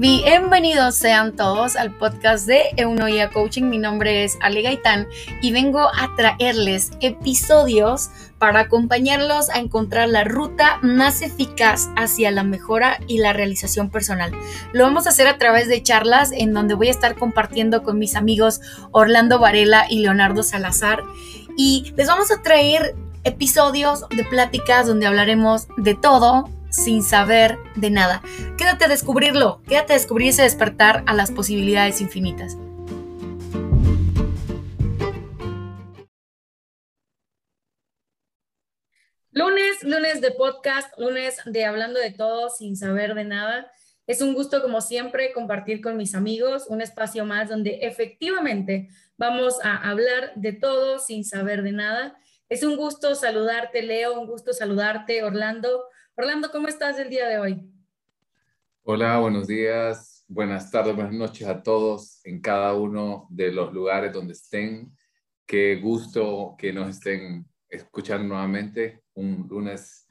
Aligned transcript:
Bienvenidos 0.00 0.94
sean 0.94 1.36
todos 1.36 1.76
al 1.76 1.94
podcast 1.94 2.46
de 2.46 2.62
Eunoia 2.78 3.28
Coaching. 3.28 3.64
Mi 3.64 3.76
nombre 3.76 4.24
es 4.24 4.38
Ale 4.40 4.62
Gaitán 4.62 5.06
y 5.42 5.52
vengo 5.52 5.80
a 5.80 6.14
traerles 6.16 6.92
episodios 7.02 8.08
para 8.38 8.60
acompañarlos 8.60 9.50
a 9.50 9.58
encontrar 9.58 10.08
la 10.08 10.24
ruta 10.24 10.78
más 10.80 11.20
eficaz 11.20 11.90
hacia 11.96 12.30
la 12.30 12.44
mejora 12.44 12.98
y 13.08 13.18
la 13.18 13.34
realización 13.34 13.90
personal. 13.90 14.32
Lo 14.72 14.84
vamos 14.84 15.06
a 15.06 15.10
hacer 15.10 15.26
a 15.26 15.36
través 15.36 15.68
de 15.68 15.82
charlas 15.82 16.32
en 16.32 16.54
donde 16.54 16.72
voy 16.72 16.88
a 16.88 16.92
estar 16.92 17.16
compartiendo 17.16 17.82
con 17.82 17.98
mis 17.98 18.16
amigos 18.16 18.62
Orlando 18.92 19.38
Varela 19.38 19.84
y 19.90 19.98
Leonardo 19.98 20.42
Salazar 20.42 21.02
y 21.58 21.92
les 21.98 22.06
vamos 22.06 22.30
a 22.30 22.40
traer 22.40 22.94
episodios 23.24 24.08
de 24.08 24.24
pláticas 24.24 24.86
donde 24.86 25.06
hablaremos 25.06 25.68
de 25.76 25.94
todo 25.94 26.48
sin 26.70 27.02
saber 27.02 27.58
de 27.76 27.90
nada. 27.90 28.22
Quédate 28.56 28.86
a 28.86 28.88
descubrirlo, 28.88 29.62
quédate 29.68 29.92
a 29.92 29.96
descubrir 29.96 30.30
ese 30.30 30.42
despertar 30.42 31.04
a 31.06 31.14
las 31.14 31.30
posibilidades 31.30 32.00
infinitas. 32.00 32.56
Lunes, 39.32 39.82
lunes 39.84 40.20
de 40.20 40.32
podcast, 40.32 40.92
lunes 40.98 41.36
de 41.46 41.64
hablando 41.64 42.00
de 42.00 42.10
todo 42.10 42.50
sin 42.50 42.76
saber 42.76 43.14
de 43.14 43.24
nada. 43.24 43.70
Es 44.06 44.20
un 44.22 44.34
gusto, 44.34 44.60
como 44.60 44.80
siempre, 44.80 45.32
compartir 45.32 45.80
con 45.80 45.96
mis 45.96 46.16
amigos 46.16 46.66
un 46.68 46.80
espacio 46.82 47.24
más 47.24 47.48
donde 47.48 47.78
efectivamente 47.82 48.88
vamos 49.16 49.58
a 49.62 49.88
hablar 49.88 50.32
de 50.34 50.52
todo 50.52 50.98
sin 50.98 51.24
saber 51.24 51.62
de 51.62 51.70
nada. 51.70 52.18
Es 52.48 52.64
un 52.64 52.76
gusto 52.76 53.14
saludarte, 53.14 53.82
Leo, 53.82 54.20
un 54.20 54.26
gusto 54.26 54.52
saludarte, 54.52 55.22
Orlando. 55.22 55.84
Orlando, 56.20 56.50
¿cómo 56.50 56.68
estás 56.68 56.98
el 56.98 57.08
día 57.08 57.26
de 57.26 57.38
hoy? 57.38 57.72
Hola, 58.82 59.18
buenos 59.20 59.46
días, 59.46 60.22
buenas 60.28 60.70
tardes, 60.70 60.94
buenas 60.94 61.14
noches 61.14 61.48
a 61.48 61.62
todos 61.62 62.20
en 62.26 62.42
cada 62.42 62.74
uno 62.74 63.26
de 63.30 63.50
los 63.50 63.72
lugares 63.72 64.12
donde 64.12 64.34
estén. 64.34 64.94
Qué 65.46 65.76
gusto 65.76 66.56
que 66.58 66.74
nos 66.74 66.90
estén 66.90 67.48
escuchando 67.70 68.28
nuevamente. 68.28 69.02
Un 69.14 69.46
lunes 69.48 70.06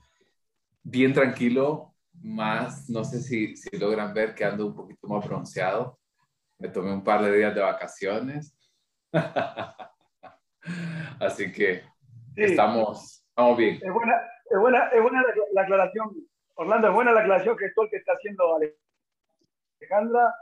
bien 0.81 1.13
tranquilo, 1.13 1.93
más, 2.11 2.89
no 2.89 3.03
sé 3.03 3.21
si, 3.21 3.55
si 3.55 3.77
logran 3.77 4.11
ver 4.11 4.33
que 4.33 4.45
ando 4.45 4.65
un 4.65 4.73
poquito 4.73 5.07
más 5.07 5.23
bronceado. 5.23 5.99
Me 6.57 6.69
tomé 6.69 6.91
un 6.91 7.03
par 7.03 7.21
de 7.21 7.37
días 7.37 7.53
de 7.53 7.61
vacaciones. 7.61 8.57
Así 11.19 11.51
que 11.51 11.83
estamos, 12.35 13.23
estamos 13.29 13.57
bien. 13.59 13.75
Es 13.75 13.93
buena, 13.93 14.15
es 14.49 14.59
buena, 14.59 14.87
es 14.87 15.01
buena 15.01 15.23
la, 15.53 15.61
aclaración, 15.61 16.09
Orlando, 16.55 16.87
es 16.87 16.93
buena 16.93 17.11
la 17.11 17.21
aclaración 17.21 17.57
que 17.57 17.65
esto 17.65 17.87
que 17.89 17.97
está 17.97 18.13
haciendo 18.13 18.55
Alejandra, 19.81 20.33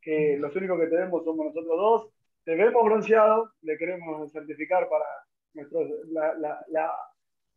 que 0.00 0.36
los 0.38 0.54
únicos 0.56 0.78
que 0.80 0.86
tenemos 0.86 1.24
somos 1.24 1.46
nosotros 1.46 1.76
dos. 1.76 2.08
Te 2.44 2.54
vemos 2.54 2.84
bronceado, 2.84 3.50
le 3.62 3.76
queremos 3.76 4.30
certificar 4.30 4.88
para 4.88 5.04
nuestros, 5.54 5.90
la, 6.08 6.32
la, 6.34 6.92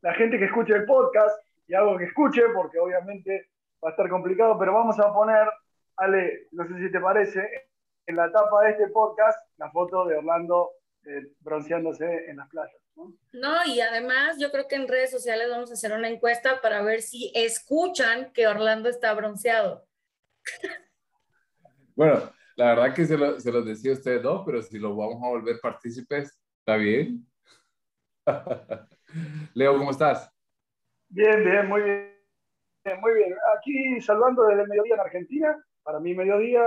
la, 0.02 0.14
gente 0.16 0.40
que 0.40 0.46
escuche 0.46 0.74
el 0.74 0.86
podcast 0.86 1.40
y 1.68 1.76
algo 1.76 1.96
que 1.98 2.06
escuche, 2.06 2.42
porque 2.56 2.80
obviamente 2.80 3.50
va 3.84 3.90
a 3.90 3.92
estar 3.92 4.10
complicado, 4.10 4.58
pero 4.58 4.74
vamos 4.74 5.00
a 5.00 5.14
poner, 5.14 5.48
Ale, 5.98 6.48
no 6.54 6.68
sé 6.68 6.74
si 6.80 6.92
te 6.92 7.00
parece, 7.00 7.68
en 8.08 8.16
la 8.16 8.32
tapa 8.32 8.64
de 8.64 8.72
este 8.72 8.88
podcast 8.88 9.38
la 9.58 9.70
foto 9.70 10.06
de 10.06 10.18
Orlando 10.18 10.72
eh, 11.06 11.34
bronceándose 11.40 12.30
en 12.30 12.38
las 12.38 12.50
playas. 12.50 12.76
¿no? 13.32 13.66
y 13.66 13.80
además 13.80 14.38
yo 14.40 14.52
creo 14.52 14.68
que 14.68 14.76
en 14.76 14.88
redes 14.88 15.12
sociales 15.12 15.48
vamos 15.50 15.72
a 15.72 15.74
hacer 15.74 15.94
una 15.94 16.10
encuesta 16.10 16.60
para 16.62 16.82
ver 16.82 17.02
si 17.02 17.32
escuchan 17.34 18.32
que 18.34 18.48
Orlando 18.48 18.90
está 18.90 19.14
bronceado. 19.14 19.86
Bueno, 21.96 22.32
la 22.56 22.76
verdad 22.76 22.94
que 22.94 23.06
se, 23.06 23.18
lo, 23.18 23.40
se 23.40 23.52
los 23.52 23.66
decía 23.66 23.92
a 23.92 23.96
ustedes 23.96 24.22
dos, 24.22 24.44
pero 24.46 24.62
si 24.62 24.78
los 24.80 24.96
vamos 24.96 25.24
a 25.24 25.30
volver 25.30 25.60
partícipes, 25.62 26.38
¿está 26.60 26.76
bien? 26.76 27.26
Leo, 29.54 29.78
¿cómo 29.78 29.92
estás? 29.92 30.30
Bien, 31.08 31.44
bien, 31.44 31.68
muy 31.68 31.82
bien. 31.82 32.20
Muy 33.02 33.14
bien. 33.14 33.36
Aquí 33.58 34.02
saludando 34.02 34.46
desde 34.46 34.64
el 34.64 34.68
mediodía 34.68 34.96
en 34.96 35.00
Argentina. 35.02 35.66
Para 35.84 36.00
mí 36.00 36.14
mediodía, 36.14 36.64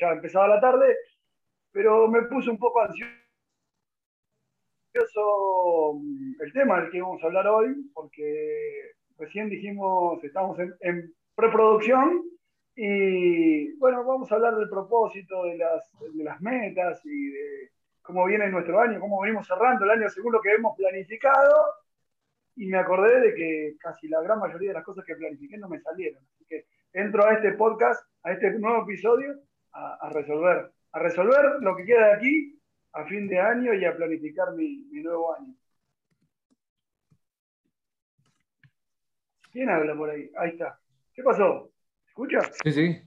ya 0.00 0.10
empezaba 0.10 0.48
la 0.48 0.60
tarde, 0.60 0.96
pero 1.72 2.08
me 2.08 2.22
puse 2.22 2.50
un 2.50 2.58
poco 2.58 2.80
ansioso 2.80 3.12
Mm, 4.92 6.34
el 6.40 6.52
tema 6.52 6.80
del 6.80 6.90
que 6.90 7.00
vamos 7.00 7.22
a 7.22 7.26
hablar 7.26 7.46
hoy, 7.46 7.90
porque 7.94 8.92
recién 9.18 9.48
dijimos, 9.48 10.22
estamos 10.24 10.58
en, 10.80 11.14
preproducción 11.34 12.24
y 12.74 13.72
bueno, 13.76 14.04
vamos 14.04 14.30
a 14.30 14.34
hablar 14.34 14.56
del 14.56 14.68
propósito, 14.68 15.44
de 15.44 15.56
las, 15.58 15.92
de 16.12 16.24
las 16.24 16.40
metas 16.40 17.00
y 17.04 17.30
de 17.30 17.70
cómo 18.02 18.24
viene 18.26 18.48
nuestro 18.48 18.80
año, 18.80 19.00
cómo 19.00 19.20
venimos 19.20 19.46
cerrando 19.46 19.84
el 19.84 19.90
año 19.92 20.08
según 20.08 20.32
lo 20.32 20.40
que 20.40 20.54
hemos 20.54 20.76
planificado. 20.76 21.66
Y 22.56 22.66
me 22.66 22.78
acordé 22.78 23.20
de 23.20 23.34
que 23.34 23.76
casi 23.78 24.08
la 24.08 24.20
gran 24.20 24.40
mayoría 24.40 24.70
de 24.70 24.74
las 24.74 24.84
cosas 24.84 25.04
que 25.04 25.14
planifiqué 25.14 25.56
no 25.56 25.68
me 25.68 25.80
salieron. 25.80 26.22
Así 26.34 26.44
que 26.46 26.66
entro 26.92 27.24
a 27.24 27.34
este 27.34 27.52
podcast, 27.52 28.04
a 28.24 28.32
este 28.32 28.50
nuevo 28.58 28.82
episodio, 28.82 29.34
a, 29.72 29.94
a 30.00 30.10
resolver, 30.10 30.70
a 30.92 30.98
resolver 30.98 31.44
lo 31.60 31.76
que 31.76 31.84
queda 31.84 32.08
de 32.08 32.14
aquí 32.14 32.59
a 32.92 33.04
fin 33.06 33.28
de 33.28 33.38
año 33.38 33.74
y 33.74 33.84
a 33.84 33.96
planificar 33.96 34.52
mi, 34.54 34.84
nuevo 35.02 35.34
año. 35.34 35.54
¿Quién 39.52 39.68
habla 39.68 39.96
por 39.96 40.10
ahí? 40.10 40.30
Ahí 40.36 40.50
está. 40.50 40.80
¿Qué 41.12 41.22
pasó? 41.22 41.72
¿Escucha? 42.06 42.40
Sí, 42.64 42.72
sí. 42.72 43.02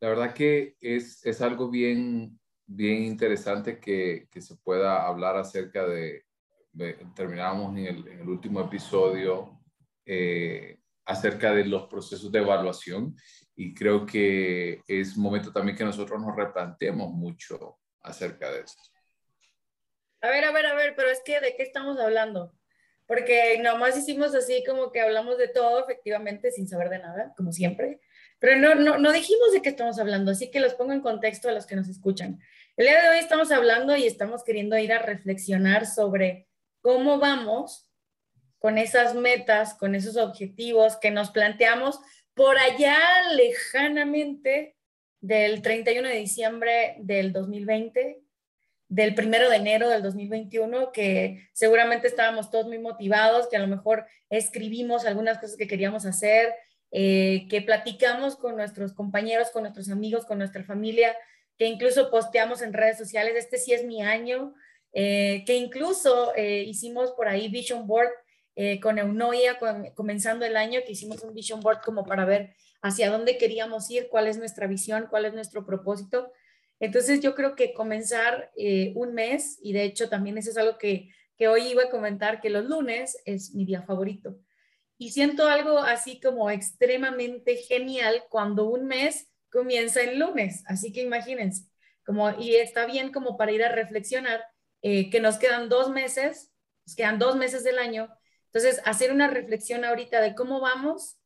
La 0.00 0.08
verdad 0.08 0.34
que 0.34 0.76
es, 0.80 1.24
es 1.24 1.40
algo 1.42 1.70
bien, 1.70 2.38
bien 2.66 3.02
interesante 3.02 3.78
que, 3.78 4.28
que, 4.30 4.40
se 4.40 4.56
pueda 4.56 5.06
hablar 5.06 5.36
acerca 5.36 5.86
de, 5.86 6.24
terminamos 7.14 7.76
en 7.76 7.86
el, 7.86 8.08
en 8.08 8.20
el, 8.20 8.28
último 8.28 8.60
episodio 8.60 9.60
eh, 10.04 10.78
acerca 11.04 11.52
de 11.52 11.64
los 11.64 11.86
procesos 11.86 12.30
de 12.30 12.38
evaluación 12.38 13.16
y 13.56 13.74
creo 13.74 14.04
que 14.04 14.82
es 14.86 15.16
momento 15.16 15.52
también 15.52 15.76
que 15.76 15.84
nosotros 15.84 16.20
nos 16.20 16.36
replanteemos 16.36 17.10
mucho 17.12 17.78
acerca 18.06 18.50
de 18.50 18.60
esto. 18.60 18.82
A 20.20 20.30
ver, 20.30 20.44
a 20.44 20.52
ver, 20.52 20.66
a 20.66 20.74
ver, 20.74 20.94
pero 20.96 21.08
es 21.08 21.20
que 21.24 21.40
¿de 21.40 21.54
qué 21.56 21.62
estamos 21.62 21.98
hablando? 21.98 22.54
Porque 23.06 23.58
nomás 23.60 23.96
hicimos 23.96 24.34
así 24.34 24.64
como 24.64 24.90
que 24.90 25.00
hablamos 25.00 25.38
de 25.38 25.48
todo, 25.48 25.80
efectivamente, 25.80 26.50
sin 26.50 26.66
saber 26.66 26.88
de 26.88 26.98
nada, 26.98 27.34
como 27.36 27.52
siempre. 27.52 28.00
Pero 28.38 28.56
no, 28.56 28.74
no, 28.74 28.98
no 28.98 29.12
dijimos 29.12 29.52
de 29.52 29.62
qué 29.62 29.68
estamos 29.68 29.98
hablando, 29.98 30.32
así 30.32 30.50
que 30.50 30.60
los 30.60 30.74
pongo 30.74 30.92
en 30.92 31.00
contexto 31.00 31.48
a 31.48 31.52
los 31.52 31.66
que 31.66 31.76
nos 31.76 31.88
escuchan. 31.88 32.40
El 32.76 32.86
día 32.86 33.00
de 33.02 33.08
hoy 33.08 33.18
estamos 33.18 33.52
hablando 33.52 33.96
y 33.96 34.06
estamos 34.06 34.44
queriendo 34.44 34.76
ir 34.76 34.92
a 34.92 34.98
reflexionar 34.98 35.86
sobre 35.86 36.48
cómo 36.80 37.18
vamos 37.18 37.90
con 38.58 38.78
esas 38.78 39.14
metas, 39.14 39.74
con 39.74 39.94
esos 39.94 40.16
objetivos 40.16 40.96
que 40.96 41.10
nos 41.10 41.30
planteamos 41.30 42.00
por 42.34 42.58
allá 42.58 42.98
lejanamente 43.32 44.75
del 45.26 45.60
31 45.60 46.08
de 46.08 46.14
diciembre 46.14 46.96
del 46.98 47.32
2020, 47.32 48.22
del 48.88 49.14
1 49.18 49.50
de 49.50 49.56
enero 49.56 49.88
del 49.88 50.02
2021, 50.02 50.92
que 50.92 51.48
seguramente 51.52 52.06
estábamos 52.06 52.50
todos 52.50 52.66
muy 52.66 52.78
motivados, 52.78 53.48
que 53.48 53.56
a 53.56 53.60
lo 53.60 53.66
mejor 53.66 54.06
escribimos 54.30 55.04
algunas 55.04 55.38
cosas 55.38 55.56
que 55.56 55.66
queríamos 55.66 56.06
hacer, 56.06 56.54
eh, 56.92 57.48
que 57.50 57.60
platicamos 57.62 58.36
con 58.36 58.56
nuestros 58.56 58.92
compañeros, 58.92 59.50
con 59.50 59.64
nuestros 59.64 59.90
amigos, 59.90 60.24
con 60.24 60.38
nuestra 60.38 60.62
familia, 60.62 61.16
que 61.58 61.66
incluso 61.66 62.10
posteamos 62.10 62.62
en 62.62 62.72
redes 62.72 62.96
sociales, 62.96 63.34
este 63.36 63.58
sí 63.58 63.72
es 63.72 63.84
mi 63.84 64.02
año, 64.02 64.54
eh, 64.92 65.42
que 65.44 65.56
incluso 65.56 66.32
eh, 66.36 66.62
hicimos 66.62 67.10
por 67.12 67.28
ahí 67.28 67.48
Vision 67.48 67.86
Board 67.86 68.10
con 68.80 68.98
Eunoia, 68.98 69.58
comenzando 69.94 70.46
el 70.46 70.56
año, 70.56 70.80
que 70.86 70.92
hicimos 70.92 71.22
un 71.22 71.34
Vision 71.34 71.60
Board 71.60 71.82
como 71.82 72.06
para 72.06 72.24
ver 72.24 72.54
hacia 72.82 73.10
dónde 73.10 73.38
queríamos 73.38 73.90
ir, 73.90 74.08
cuál 74.08 74.26
es 74.26 74.38
nuestra 74.38 74.66
visión, 74.66 75.06
cuál 75.10 75.24
es 75.24 75.34
nuestro 75.34 75.64
propósito. 75.64 76.32
Entonces 76.80 77.20
yo 77.20 77.34
creo 77.34 77.56
que 77.56 77.72
comenzar 77.72 78.50
eh, 78.56 78.92
un 78.96 79.14
mes, 79.14 79.58
y 79.62 79.72
de 79.72 79.84
hecho 79.84 80.08
también 80.08 80.38
eso 80.38 80.50
es 80.50 80.56
algo 80.58 80.78
que, 80.78 81.10
que 81.36 81.48
hoy 81.48 81.68
iba 81.68 81.84
a 81.84 81.90
comentar, 81.90 82.40
que 82.40 82.50
los 82.50 82.64
lunes 82.66 83.18
es 83.24 83.54
mi 83.54 83.64
día 83.64 83.82
favorito. 83.82 84.38
Y 84.98 85.10
siento 85.10 85.46
algo 85.46 85.78
así 85.78 86.20
como 86.20 86.50
extremadamente 86.50 87.56
genial 87.56 88.24
cuando 88.30 88.66
un 88.66 88.86
mes 88.86 89.28
comienza 89.50 90.00
el 90.02 90.18
lunes. 90.18 90.64
Así 90.66 90.92
que 90.92 91.02
imagínense, 91.02 91.68
como, 92.04 92.30
y 92.38 92.56
está 92.56 92.86
bien 92.86 93.12
como 93.12 93.36
para 93.36 93.52
ir 93.52 93.62
a 93.62 93.72
reflexionar 93.72 94.44
eh, 94.82 95.10
que 95.10 95.20
nos 95.20 95.38
quedan 95.38 95.68
dos 95.68 95.90
meses, 95.90 96.52
nos 96.86 96.96
quedan 96.96 97.18
dos 97.18 97.36
meses 97.36 97.64
del 97.64 97.78
año. 97.78 98.08
Entonces, 98.46 98.80
hacer 98.84 99.12
una 99.12 99.28
reflexión 99.28 99.84
ahorita 99.84 100.20
de 100.20 100.34
cómo 100.34 100.60
vamos 100.60 101.18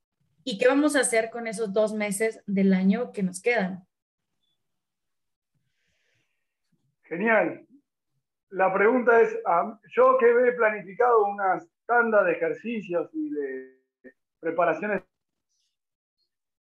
¿Y 0.45 0.59
qué 0.59 0.69
vamos 0.69 0.97
a 0.97 1.01
hacer 1.01 1.31
con 1.31 1.47
esos 1.47 1.73
dos 1.73 1.95
meses 1.95 2.43
del 2.47 2.73
año 2.73 3.13
que 3.13 3.23
nos 3.23 3.43
quedan? 3.43 3.87
Genial. 7.03 7.67
La 8.51 8.73
pregunta 8.73 9.21
es, 9.21 9.37
yo 9.95 10.17
que 10.19 10.31
he 10.31 10.53
planificado 10.53 11.25
una 11.27 11.61
tanda 11.87 12.25
de 12.25 12.33
ejercicios 12.33 13.11
y 13.13 13.31
de 13.31 13.81
preparaciones 14.41 15.03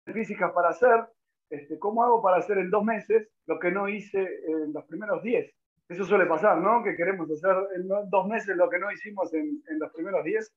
físicas 0.05 0.51
para 0.51 0.69
hacer, 0.69 1.07
este, 1.49 1.79
¿cómo 1.79 2.03
hago 2.03 2.21
para 2.21 2.37
hacer 2.37 2.57
en 2.57 2.69
dos 2.69 2.83
meses 2.83 3.27
lo 3.45 3.59
que 3.59 3.71
no 3.71 3.87
hice 3.87 4.21
en 4.21 4.73
los 4.73 4.85
primeros 4.85 5.23
diez? 5.23 5.51
Eso 5.87 6.03
suele 6.03 6.27
pasar, 6.27 6.57
¿no? 6.57 6.83
Que 6.83 6.95
queremos 6.95 7.29
hacer 7.31 7.55
en 7.75 7.87
dos 7.87 8.27
meses 8.27 8.55
lo 8.55 8.69
que 8.69 8.77
no 8.77 8.91
hicimos 8.91 9.33
en, 9.33 9.63
en 9.67 9.79
los 9.79 9.91
primeros 9.91 10.23
diez. 10.23 10.53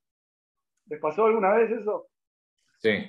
¿Les 0.87 1.01
pasó 1.01 1.25
alguna 1.25 1.55
vez 1.55 1.71
eso? 1.71 2.09
Sí, 2.82 3.08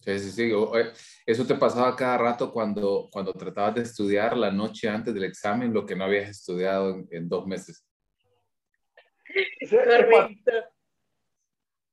sí, 0.00 0.18
sí, 0.18 0.30
sí. 0.30 0.52
Eh, 0.52 0.92
eso 1.24 1.46
te 1.46 1.54
pasaba 1.54 1.96
cada 1.96 2.18
rato 2.18 2.52
cuando, 2.52 3.08
cuando 3.10 3.32
tratabas 3.32 3.74
de 3.74 3.82
estudiar 3.82 4.36
la 4.36 4.50
noche 4.50 4.90
antes 4.90 5.14
del 5.14 5.24
examen 5.24 5.72
lo 5.72 5.86
que 5.86 5.96
no 5.96 6.04
habías 6.04 6.28
estudiado 6.28 7.02
en, 7.10 7.28
dos 7.28 7.46
meses. 7.46 7.82
Correcto. 9.70 10.52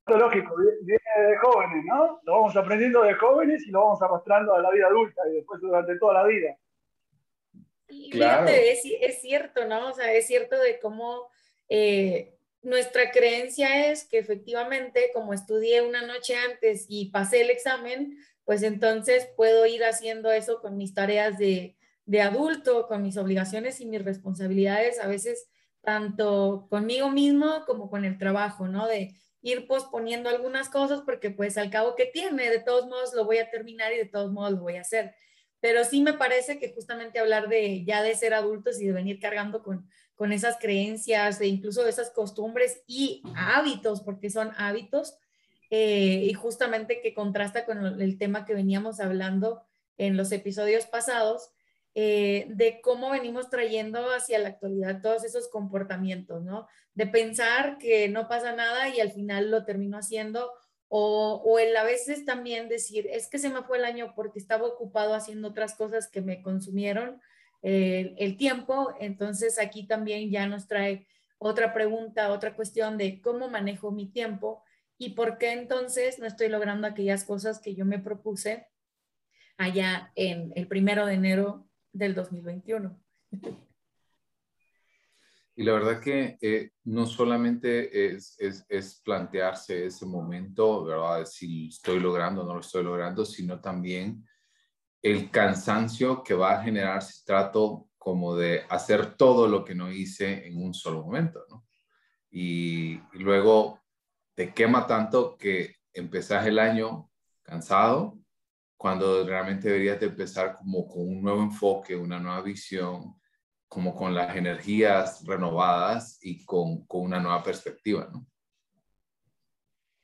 lógico, 0.06 0.54
viene 0.82 1.28
de 1.28 1.38
jóvenes, 1.38 1.84
¿no? 1.86 2.20
Lo 2.24 2.32
vamos 2.32 2.56
aprendiendo 2.56 3.02
de 3.02 3.14
jóvenes 3.14 3.66
y 3.66 3.70
lo 3.70 3.80
vamos 3.80 4.02
arrastrando 4.02 4.54
a 4.54 4.60
la 4.60 4.70
vida 4.70 4.86
adulta 4.86 5.22
y 5.30 5.36
después 5.36 5.60
durante 5.62 5.98
toda 5.98 6.14
la 6.14 6.24
vida. 6.24 6.58
claro. 8.10 8.48
es, 8.48 8.82
es, 8.84 9.20
cierto, 9.20 9.66
¿no? 9.66 9.88
O 9.88 9.92
sea, 9.94 10.12
es 10.12 10.26
cierto 10.26 10.58
de 10.58 10.78
cómo 10.78 11.30
eh, 11.68 12.37
nuestra 12.62 13.10
creencia 13.10 13.90
es 13.90 14.04
que 14.04 14.18
efectivamente, 14.18 15.10
como 15.14 15.32
estudié 15.32 15.82
una 15.82 16.02
noche 16.02 16.34
antes 16.36 16.86
y 16.88 17.10
pasé 17.10 17.42
el 17.42 17.50
examen, 17.50 18.18
pues 18.44 18.62
entonces 18.62 19.28
puedo 19.36 19.66
ir 19.66 19.84
haciendo 19.84 20.30
eso 20.32 20.60
con 20.60 20.76
mis 20.76 20.94
tareas 20.94 21.38
de, 21.38 21.76
de 22.06 22.22
adulto, 22.22 22.88
con 22.88 23.02
mis 23.02 23.16
obligaciones 23.16 23.80
y 23.80 23.86
mis 23.86 24.04
responsabilidades, 24.04 24.98
a 24.98 25.06
veces 25.06 25.48
tanto 25.82 26.66
conmigo 26.70 27.10
mismo 27.10 27.64
como 27.66 27.90
con 27.90 28.04
el 28.04 28.18
trabajo, 28.18 28.66
¿no? 28.66 28.86
De 28.86 29.14
ir 29.42 29.66
posponiendo 29.66 30.28
algunas 30.28 30.68
cosas 30.68 31.02
porque 31.02 31.30
pues 31.30 31.56
al 31.58 31.70
cabo 31.70 31.94
que 31.94 32.06
tiene, 32.06 32.50
de 32.50 32.60
todos 32.60 32.86
modos 32.86 33.14
lo 33.14 33.24
voy 33.24 33.38
a 33.38 33.50
terminar 33.50 33.92
y 33.92 33.98
de 33.98 34.06
todos 34.06 34.32
modos 34.32 34.52
lo 34.52 34.60
voy 34.60 34.76
a 34.76 34.80
hacer. 34.80 35.14
Pero 35.60 35.84
sí 35.84 36.02
me 36.02 36.12
parece 36.12 36.58
que 36.58 36.72
justamente 36.72 37.18
hablar 37.18 37.48
de 37.48 37.84
ya 37.84 38.02
de 38.02 38.14
ser 38.14 38.34
adultos 38.34 38.80
y 38.80 38.86
de 38.86 38.92
venir 38.92 39.20
cargando 39.20 39.62
con, 39.62 39.88
con 40.18 40.32
esas 40.32 40.56
creencias, 40.58 41.40
e 41.40 41.46
incluso 41.46 41.86
esas 41.86 42.10
costumbres 42.10 42.82
y 42.88 43.22
hábitos, 43.36 44.00
porque 44.00 44.30
son 44.30 44.50
hábitos, 44.56 45.16
eh, 45.70 46.24
y 46.24 46.32
justamente 46.34 47.00
que 47.00 47.14
contrasta 47.14 47.64
con 47.64 48.02
el 48.02 48.18
tema 48.18 48.44
que 48.44 48.52
veníamos 48.52 48.98
hablando 48.98 49.62
en 49.96 50.16
los 50.16 50.32
episodios 50.32 50.86
pasados, 50.86 51.52
eh, 51.94 52.46
de 52.48 52.80
cómo 52.80 53.10
venimos 53.10 53.48
trayendo 53.48 54.10
hacia 54.10 54.40
la 54.40 54.48
actualidad 54.48 55.02
todos 55.02 55.22
esos 55.22 55.46
comportamientos, 55.46 56.42
¿no? 56.42 56.66
De 56.94 57.06
pensar 57.06 57.78
que 57.78 58.08
no 58.08 58.26
pasa 58.26 58.52
nada 58.52 58.88
y 58.88 58.98
al 58.98 59.12
final 59.12 59.52
lo 59.52 59.64
termino 59.64 59.98
haciendo, 59.98 60.52
o, 60.88 61.40
o 61.44 61.60
el 61.60 61.76
a 61.76 61.84
veces 61.84 62.24
también 62.24 62.68
decir, 62.68 63.06
es 63.12 63.28
que 63.28 63.38
se 63.38 63.50
me 63.50 63.62
fue 63.62 63.78
el 63.78 63.84
año 63.84 64.14
porque 64.16 64.40
estaba 64.40 64.66
ocupado 64.66 65.14
haciendo 65.14 65.46
otras 65.46 65.76
cosas 65.76 66.08
que 66.08 66.22
me 66.22 66.42
consumieron, 66.42 67.20
el 67.62 68.36
tiempo. 68.36 68.94
Entonces 69.00 69.58
aquí 69.58 69.86
también 69.86 70.30
ya 70.30 70.46
nos 70.46 70.68
trae 70.68 71.06
otra 71.38 71.72
pregunta, 71.72 72.32
otra 72.32 72.54
cuestión 72.54 72.98
de 72.98 73.20
cómo 73.20 73.48
manejo 73.48 73.90
mi 73.90 74.10
tiempo 74.10 74.62
y 74.98 75.10
por 75.10 75.38
qué 75.38 75.52
entonces 75.52 76.18
no 76.18 76.26
estoy 76.26 76.48
logrando 76.48 76.86
aquellas 76.86 77.24
cosas 77.24 77.60
que 77.60 77.74
yo 77.74 77.84
me 77.84 78.00
propuse 78.00 78.66
allá 79.56 80.12
en 80.16 80.52
el 80.56 80.66
primero 80.66 81.06
de 81.06 81.14
enero 81.14 81.68
del 81.92 82.14
2021. 82.14 83.00
Y 85.54 85.64
la 85.64 85.72
verdad 85.72 86.00
que 86.00 86.38
eh, 86.40 86.70
no 86.84 87.04
solamente 87.04 88.14
es, 88.14 88.36
es, 88.38 88.64
es, 88.68 89.00
plantearse 89.04 89.86
ese 89.86 90.06
momento, 90.06 90.84
¿verdad? 90.84 91.24
Si 91.24 91.66
estoy 91.66 91.98
logrando 91.98 92.42
o 92.42 92.46
no 92.46 92.54
lo 92.54 92.60
estoy 92.60 92.84
logrando, 92.84 93.24
sino 93.24 93.60
también 93.60 94.24
el 95.02 95.30
cansancio 95.30 96.22
que 96.22 96.34
va 96.34 96.52
a 96.52 96.62
generar 96.62 97.02
si 97.02 97.24
trato 97.24 97.88
como 97.98 98.34
de 98.36 98.64
hacer 98.68 99.16
todo 99.16 99.46
lo 99.46 99.64
que 99.64 99.74
no 99.74 99.90
hice 99.92 100.46
en 100.46 100.62
un 100.62 100.74
solo 100.74 101.02
momento, 101.02 101.44
¿no? 101.50 101.66
Y, 102.30 103.00
luego 103.12 103.80
te 104.34 104.52
quema 104.54 104.86
tanto 104.86 105.36
que 105.36 105.76
empezás 105.92 106.46
el 106.46 106.58
año 106.58 107.10
cansado 107.42 108.18
cuando 108.76 109.24
realmente 109.26 109.68
deberías 109.68 109.98
de 109.98 110.06
empezar 110.06 110.54
como 110.54 110.86
con 110.86 111.08
un 111.08 111.22
nuevo 111.22 111.42
enfoque, 111.42 111.96
una 111.96 112.20
nueva 112.20 112.42
visión, 112.42 113.20
como 113.66 113.94
con 113.94 114.14
las 114.14 114.36
energías 114.36 115.24
renovadas 115.26 116.18
y 116.22 116.44
con, 116.44 116.86
con 116.86 117.02
una 117.02 117.20
nueva 117.20 117.42
perspectiva, 117.42 118.08
¿no? 118.12 118.26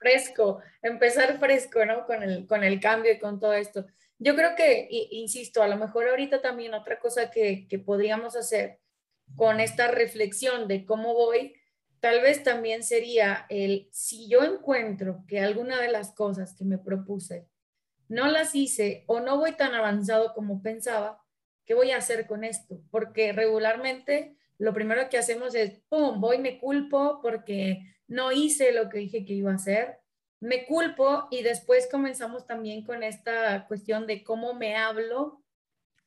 Fresco, 0.04 0.60
empezar 0.82 1.38
fresco, 1.38 1.82
¿no? 1.86 2.04
Con 2.04 2.22
el, 2.22 2.46
con 2.46 2.62
el 2.62 2.78
cambio 2.78 3.10
y 3.10 3.18
con 3.18 3.40
todo 3.40 3.54
esto. 3.54 3.86
Yo 4.18 4.36
creo 4.36 4.54
que, 4.54 4.86
insisto, 4.90 5.62
a 5.62 5.66
lo 5.66 5.78
mejor 5.78 6.06
ahorita 6.06 6.42
también 6.42 6.74
otra 6.74 6.98
cosa 6.98 7.30
que, 7.30 7.66
que 7.68 7.78
podríamos 7.78 8.36
hacer 8.36 8.80
con 9.34 9.60
esta 9.60 9.88
reflexión 9.88 10.68
de 10.68 10.84
cómo 10.84 11.14
voy, 11.14 11.54
tal 12.00 12.20
vez 12.20 12.42
también 12.42 12.82
sería 12.82 13.46
el, 13.48 13.88
si 13.92 14.28
yo 14.28 14.44
encuentro 14.44 15.24
que 15.26 15.40
alguna 15.40 15.80
de 15.80 15.90
las 15.90 16.14
cosas 16.14 16.54
que 16.54 16.66
me 16.66 16.76
propuse 16.76 17.48
no 18.08 18.28
las 18.28 18.54
hice 18.54 19.04
o 19.06 19.20
no 19.20 19.38
voy 19.38 19.52
tan 19.52 19.74
avanzado 19.74 20.34
como 20.34 20.60
pensaba, 20.60 21.24
¿qué 21.64 21.72
voy 21.72 21.92
a 21.92 21.96
hacer 21.96 22.26
con 22.26 22.44
esto? 22.44 22.82
Porque 22.90 23.32
regularmente 23.32 24.36
lo 24.58 24.72
primero 24.72 25.08
que 25.08 25.18
hacemos 25.18 25.54
es, 25.54 25.80
¡pum!, 25.88 26.20
voy, 26.20 26.38
me 26.38 26.58
culpo 26.58 27.20
porque 27.22 27.82
no 28.06 28.32
hice 28.32 28.72
lo 28.72 28.88
que 28.88 28.98
dije 28.98 29.24
que 29.24 29.34
iba 29.34 29.50
a 29.50 29.56
hacer 29.56 29.98
me 30.44 30.66
culpo 30.66 31.26
y 31.30 31.42
después 31.42 31.88
comenzamos 31.90 32.46
también 32.46 32.84
con 32.84 33.02
esta 33.02 33.66
cuestión 33.66 34.06
de 34.06 34.22
cómo 34.22 34.52
me 34.52 34.76
hablo 34.76 35.42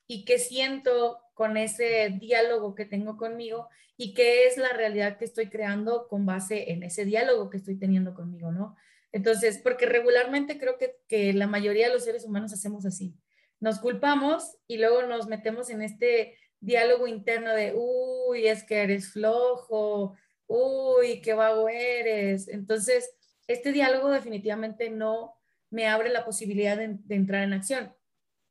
y 0.06 0.26
qué 0.26 0.38
siento 0.38 1.20
con 1.34 1.58
ese 1.58 2.16
diálogo 2.20 2.76
que 2.76 2.86
tengo 2.86 3.18
conmigo 3.18 3.68
y 3.98 4.14
qué 4.14 4.46
es 4.46 4.58
la 4.58 4.70
realidad 4.70 5.18
que 5.18 5.26
estoy 5.26 5.50
creando 5.50 6.08
con 6.08 6.28
base 6.28 6.72
en 6.72 6.84
ese 6.84 7.04
diálogo 7.04 7.50
que 7.50 7.58
estoy 7.58 7.80
teniendo 7.80 8.14
conmigo, 8.14 8.52
¿no? 8.52 8.76
Entonces, 9.12 9.60
porque 9.64 9.88
regularmente 9.88 10.60
creo 10.60 10.78
que, 10.78 10.98
que 11.08 11.34
la 11.34 11.48
mayoría 11.48 11.88
de 11.88 11.94
los 11.94 12.04
seres 12.04 12.24
humanos 12.24 12.54
hacemos 12.54 12.86
así. 12.86 13.16
Nos 13.60 13.80
culpamos 13.80 14.58
y 14.68 14.78
luego 14.78 15.02
nos 15.02 15.26
metemos 15.26 15.72
en 15.72 15.82
este 15.82 16.38
diálogo 16.60 17.08
interno 17.08 17.54
de, 17.54 17.74
uy, 17.76 18.48
es 18.48 18.64
que 18.64 18.82
eres 18.82 19.12
flojo, 19.12 20.16
uy, 20.48 21.22
qué 21.22 21.34
vago 21.34 21.70
eres. 21.70 22.48
Entonces, 22.48 23.10
este 23.48 23.72
diálogo 23.72 24.10
definitivamente 24.10 24.90
no 24.90 25.36
me 25.70 25.88
abre 25.88 26.10
la 26.10 26.26
posibilidad 26.26 26.78
de, 26.78 26.98
entrar 27.10 27.44
en 27.44 27.54
acción. 27.54 27.94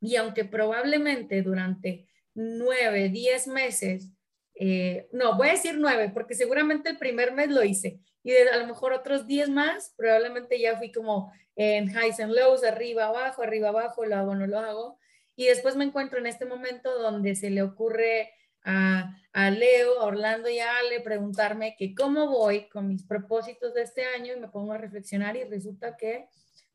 Y 0.01 0.17
aunque 0.17 0.45
probablemente 0.45 1.43
durante 1.43 2.07
nueve, 2.35 3.09
diez 3.09 3.47
meses, 3.47 4.11
eh, 4.55 5.09
no, 5.13 5.37
voy 5.37 5.49
a 5.49 5.53
decir 5.53 5.77
nueve, 5.79 6.11
porque 6.13 6.35
seguramente 6.35 6.91
el 6.91 6.99
primer 6.99 7.33
mes 7.33 7.51
lo 7.51 7.63
hice, 7.63 8.01
y 8.23 8.35
a 8.35 8.57
lo 8.57 8.67
mejor 8.67 8.93
otros 8.93 9.27
diez 9.27 9.49
más, 9.49 9.95
probablemente 9.97 10.59
ya 10.59 10.77
fui 10.77 10.91
como 10.91 11.33
en 11.55 11.89
highs 11.89 12.21
and 12.21 12.33
lows, 12.33 12.65
arriba, 12.65 13.07
abajo, 13.07 13.43
arriba, 13.43 13.69
abajo, 13.69 14.05
lo 14.05 14.17
hago, 14.17 14.35
no 14.35 14.47
lo 14.47 14.59
hago, 14.59 14.99
y 15.37 15.47
después 15.47 15.77
me 15.77 15.85
encuentro 15.85 16.19
en 16.19 16.27
este 16.27 16.47
momento 16.47 16.99
donde 16.99 17.35
se 17.35 17.51
le 17.51 17.63
ocurre 17.63 18.33
a, 18.65 19.51
Leo, 19.51 20.01
a 20.01 20.07
Orlando 20.07 20.49
y 20.49 20.59
a 20.59 20.79
Ale 20.79 21.01
preguntarme 21.01 21.77
que 21.79 21.95
cómo 21.95 22.29
voy 22.29 22.69
con 22.69 22.89
mis 22.89 23.05
propósitos 23.05 23.75
de 23.75 23.83
este 23.83 24.05
año 24.05 24.35
y 24.35 24.41
me 24.41 24.49
pongo 24.49 24.73
a 24.73 24.79
reflexionar 24.79 25.37
y 25.37 25.45
resulta 25.45 25.97
que 25.97 26.27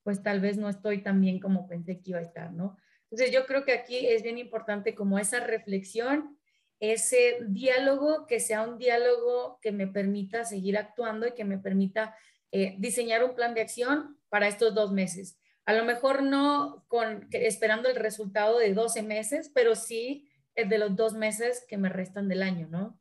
pues 0.03 0.23
tal 0.23 0.39
vez 0.39 0.57
no 0.57 0.69
estoy 0.69 1.03
tan 1.03 1.19
bien 1.19 1.39
como 1.39 1.67
pensé 1.67 1.99
que 1.99 2.11
iba 2.11 2.19
a 2.19 2.23
estar, 2.23 2.53
¿no? 2.53 2.77
Entonces 3.09 3.31
yo 3.31 3.45
creo 3.45 3.65
que 3.65 3.73
aquí 3.73 4.07
es 4.07 4.23
bien 4.23 4.37
importante 4.37 4.95
como 4.95 5.19
esa 5.19 5.41
reflexión, 5.41 6.39
ese 6.79 7.39
diálogo, 7.47 8.25
que 8.25 8.39
sea 8.39 8.61
un 8.61 8.77
diálogo 8.77 9.59
que 9.61 9.71
me 9.71 9.85
permita 9.85 10.45
seguir 10.45 10.77
actuando 10.77 11.27
y 11.27 11.33
que 11.33 11.43
me 11.43 11.57
permita 11.57 12.15
eh, 12.51 12.75
diseñar 12.79 13.23
un 13.23 13.35
plan 13.35 13.53
de 13.53 13.61
acción 13.61 14.17
para 14.29 14.47
estos 14.47 14.73
dos 14.73 14.93
meses. 14.93 15.37
A 15.65 15.73
lo 15.73 15.85
mejor 15.85 16.23
no 16.23 16.83
con, 16.87 17.27
esperando 17.31 17.89
el 17.89 17.95
resultado 17.95 18.57
de 18.57 18.73
12 18.73 19.03
meses, 19.03 19.51
pero 19.53 19.75
sí 19.75 20.27
de 20.55 20.77
los 20.77 20.95
dos 20.95 21.13
meses 21.13 21.65
que 21.67 21.77
me 21.77 21.89
restan 21.89 22.27
del 22.27 22.43
año, 22.43 22.67
¿no? 22.69 22.99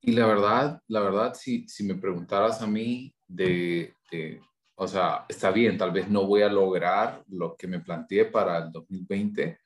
Y 0.00 0.12
la 0.12 0.26
verdad, 0.26 0.80
la 0.86 1.00
verdad, 1.00 1.34
si, 1.34 1.66
si 1.68 1.82
me 1.82 1.96
preguntaras 1.96 2.62
a 2.62 2.66
mí 2.66 3.12
de, 3.26 3.92
o 4.76 4.86
sea, 4.86 5.24
está 5.28 5.50
bien, 5.50 5.76
tal 5.76 5.90
vez 5.90 6.08
no 6.08 6.26
voy 6.26 6.42
a 6.42 6.48
lograr 6.48 7.24
lo 7.28 7.56
que 7.56 7.66
me 7.66 7.80
planteé 7.80 8.26
para 8.26 8.58
el 8.58 8.70
2020, 8.70 9.58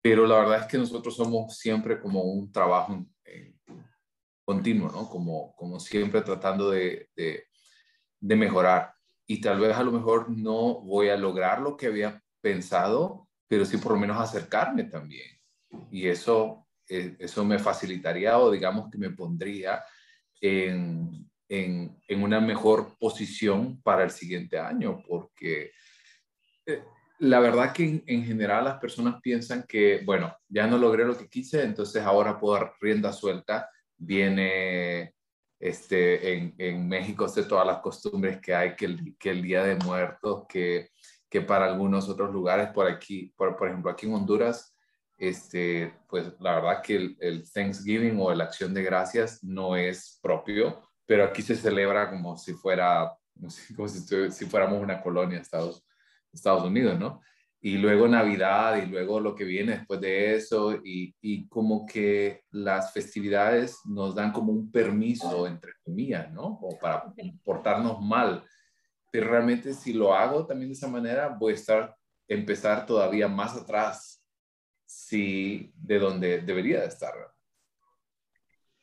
pero 0.00 0.26
la 0.26 0.38
verdad 0.38 0.60
es 0.60 0.66
que 0.66 0.78
nosotros 0.78 1.14
somos 1.14 1.58
siempre 1.58 2.00
como 2.00 2.22
un 2.22 2.50
trabajo 2.50 3.04
continuo, 4.44 4.90
¿no? 4.90 5.08
Como, 5.08 5.54
como 5.54 5.78
siempre 5.78 6.22
tratando 6.22 6.70
de, 6.70 7.08
de, 7.14 7.44
de 8.20 8.36
mejorar. 8.36 8.94
Y 9.32 9.40
tal 9.40 9.60
vez 9.60 9.74
a 9.74 9.82
lo 9.82 9.92
mejor 9.92 10.28
no 10.28 10.82
voy 10.82 11.08
a 11.08 11.16
lograr 11.16 11.62
lo 11.62 11.74
que 11.74 11.86
había 11.86 12.22
pensado, 12.42 13.30
pero 13.48 13.64
sí 13.64 13.78
por 13.78 13.92
lo 13.92 13.98
menos 13.98 14.20
acercarme 14.20 14.84
también. 14.84 15.26
Y 15.90 16.06
eso, 16.06 16.68
eh, 16.86 17.16
eso 17.18 17.42
me 17.42 17.58
facilitaría 17.58 18.38
o 18.38 18.50
digamos 18.50 18.90
que 18.90 18.98
me 18.98 19.08
pondría 19.08 19.82
en, 20.38 21.30
en, 21.48 21.98
en 22.06 22.22
una 22.22 22.40
mejor 22.40 22.98
posición 22.98 23.80
para 23.80 24.04
el 24.04 24.10
siguiente 24.10 24.58
año, 24.58 25.02
porque 25.08 25.72
eh, 26.66 26.82
La 27.20 27.40
verdad 27.40 27.72
que 27.72 28.02
en, 28.06 28.24
general 28.26 28.64
las 28.64 28.80
personas 28.80 29.18
piensan 29.22 29.64
que, 29.66 30.02
bueno, 30.04 30.36
ya 30.46 30.66
no 30.66 30.76
logré 30.76 31.06
lo 31.06 31.16
que 31.16 31.30
quise, 31.30 31.62
entonces 31.62 32.02
ahora 32.02 32.38
puedo 32.38 32.54
dar 32.54 32.74
rienda 32.80 33.14
suelta. 33.14 33.70
Viene 33.96 35.14
este, 35.62 36.34
en, 36.34 36.54
en 36.58 36.88
México 36.88 37.28
de 37.28 37.44
todas 37.44 37.64
las 37.64 37.78
costumbres 37.78 38.40
que 38.40 38.52
hay, 38.52 38.74
que 38.74 38.86
el, 39.30 39.42
Día 39.42 39.62
de 39.62 39.76
Muertos, 39.76 40.44
que, 40.48 40.90
que 41.30 41.40
para 41.40 41.66
algunos 41.66 42.08
otros 42.08 42.32
lugares, 42.32 42.70
por 42.70 42.88
aquí, 42.88 43.32
por, 43.36 43.56
por 43.56 43.68
ejemplo, 43.68 43.88
aquí 43.88 44.06
en 44.06 44.14
Honduras, 44.14 44.76
este, 45.16 45.94
pues 46.08 46.32
la 46.40 46.56
verdad 46.56 46.82
que 46.82 47.14
el, 47.16 47.48
Thanksgiving 47.48 48.18
o 48.18 48.34
la 48.34 48.42
acción 48.42 48.74
de 48.74 48.82
gracias 48.82 49.44
no 49.44 49.76
es 49.76 50.18
propio, 50.20 50.82
pero 51.06 51.22
aquí 51.22 51.42
se 51.42 51.54
celebra 51.54 52.10
como 52.10 52.36
si 52.36 52.54
fuera, 52.54 53.16
como 53.76 53.86
si, 53.88 54.46
fuéramos 54.46 54.82
una 54.82 55.00
colonia 55.00 55.38
de 55.38 55.42
Estados 56.32 56.64
Unidos, 56.64 56.98
¿no? 56.98 57.20
Y 57.64 57.78
luego 57.78 58.08
Navidad 58.08 58.82
y 58.82 58.86
luego 58.86 59.20
lo 59.20 59.36
que 59.36 59.44
viene 59.44 59.76
después 59.76 60.00
de 60.00 60.34
eso 60.34 60.74
y, 60.84 61.14
y 61.20 61.48
como 61.48 61.86
que 61.86 62.42
las 62.50 62.92
festividades 62.92 63.78
nos 63.84 64.16
dan 64.16 64.32
como 64.32 64.52
un 64.52 64.70
permiso, 64.72 65.46
entre 65.46 65.72
comillas, 65.84 66.30
¿no? 66.32 66.58
O 66.60 66.76
para 66.76 67.04
portarnos 67.44 68.00
mal. 68.02 68.44
Pero 69.12 69.30
realmente 69.30 69.74
si 69.74 69.92
lo 69.92 70.12
hago 70.12 70.44
también 70.44 70.70
de 70.70 70.74
esa 70.74 70.88
manera, 70.88 71.28
voy 71.28 71.52
a 71.52 71.56
estar, 71.56 71.96
empezar 72.26 72.84
todavía 72.84 73.28
más 73.28 73.56
atrás 73.56 74.22
sí 74.92 75.72
de 75.76 75.98
donde 75.98 76.40
debería 76.40 76.80
de 76.80 76.88
estar. 76.88 77.14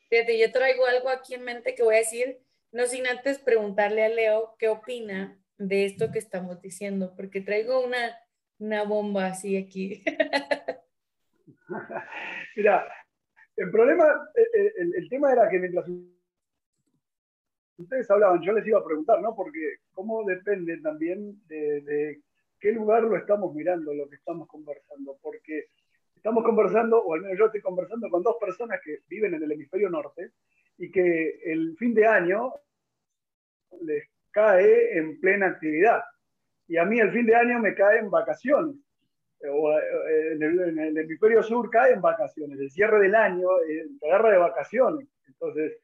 Fíjate, 0.09 0.39
yo 0.39 0.51
traigo 0.51 0.85
algo 0.85 1.09
aquí 1.09 1.35
en 1.35 1.43
mente 1.43 1.75
que 1.75 1.83
voy 1.83 1.95
a 1.95 1.99
decir, 1.99 2.41
no 2.71 2.87
sin 2.87 3.05
antes 3.07 3.37
preguntarle 3.37 4.03
a 4.03 4.09
Leo 4.09 4.55
qué 4.57 4.69
opina 4.69 5.39
de 5.57 5.85
esto 5.85 6.11
que 6.11 6.19
estamos 6.19 6.61
diciendo, 6.61 7.13
porque 7.15 7.41
traigo 7.41 7.83
una, 7.85 8.17
una 8.59 8.83
bomba 8.83 9.27
así 9.27 9.57
aquí. 9.57 10.03
Mira, 12.55 12.87
el 13.55 13.71
problema, 13.71 14.29
el, 14.35 14.93
el, 14.95 15.09
tema 15.09 15.31
era 15.31 15.49
que 15.49 15.59
mientras 15.59 15.85
ustedes 17.77 18.11
hablaban, 18.11 18.41
yo 18.41 18.53
les 18.53 18.67
iba 18.67 18.79
a 18.79 18.85
preguntar, 18.85 19.21
¿no? 19.21 19.35
Porque 19.35 19.77
cómo 19.91 20.23
depende 20.23 20.79
también 20.81 21.41
de, 21.47 21.81
de 21.81 22.21
qué 22.59 22.71
lugar 22.71 23.03
lo 23.03 23.17
estamos 23.17 23.53
mirando, 23.53 23.93
lo 23.93 24.09
que 24.09 24.15
estamos 24.15 24.47
conversando, 24.47 25.17
porque 25.21 25.67
estamos 26.15 26.43
conversando, 26.43 27.01
o 27.01 27.13
al 27.13 27.21
menos 27.21 27.37
yo 27.37 27.45
estoy 27.45 27.61
conversando 27.61 28.09
con 28.09 28.23
dos 28.23 28.37
personas 28.39 28.79
que 28.83 28.99
viven 29.07 29.33
en 29.33 29.43
el 29.43 29.51
hemisferio 29.51 29.89
norte 29.89 30.31
y 30.77 30.91
que 30.91 31.39
el 31.45 31.75
fin 31.77 31.93
de 31.93 32.05
año 32.05 32.53
les 33.81 34.09
cae 34.31 34.97
en 34.97 35.19
plena 35.19 35.47
actividad. 35.47 36.01
Y 36.69 36.77
a 36.77 36.85
mí 36.85 36.99
el 36.99 37.11
fin 37.11 37.25
de 37.25 37.35
año 37.35 37.59
me 37.59 37.75
cae 37.75 37.99
en 37.99 38.09
vacaciones. 38.09 38.75
O 39.51 39.71
eh, 39.71 40.33
en 40.33 40.43
el, 40.43 40.97
hemisferio 40.97 41.43
sur 41.43 41.69
cae 41.69 41.93
en 41.93 42.01
vacaciones. 42.01 42.59
El 42.59 42.71
cierre 42.71 42.99
del 42.99 43.15
año 43.15 43.47
eh, 43.67 43.87
te 43.99 44.07
agarra 44.07 44.31
de 44.31 44.37
vacaciones. 44.37 45.07
Entonces, 45.27 45.77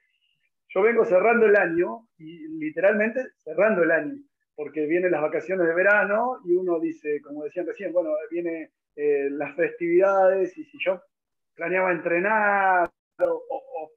yo 0.70 0.82
vengo 0.82 1.04
cerrando 1.06 1.48
el 1.48 1.56
año 1.56 2.08
y 2.18 2.48
literalmente 2.60 3.30
cerrando 3.38 3.84
el 3.84 3.92
año, 3.92 4.16
porque 4.56 4.86
vienen 4.86 5.12
las 5.12 5.22
vacaciones 5.22 5.68
de 5.68 5.74
verano 5.74 6.40
y 6.46 6.54
uno 6.54 6.80
dice, 6.80 7.22
como 7.22 7.44
decían 7.46 7.66
recién, 7.66 7.94
bueno, 7.94 8.12
viene 8.30 8.72
eh, 8.96 9.30
las 9.32 9.56
festividades 9.56 10.58
y 10.58 10.66
si 10.66 10.78
yo 10.84 11.02
planeaba 11.56 11.92
entrenar 11.92 12.92
o, 13.20 13.92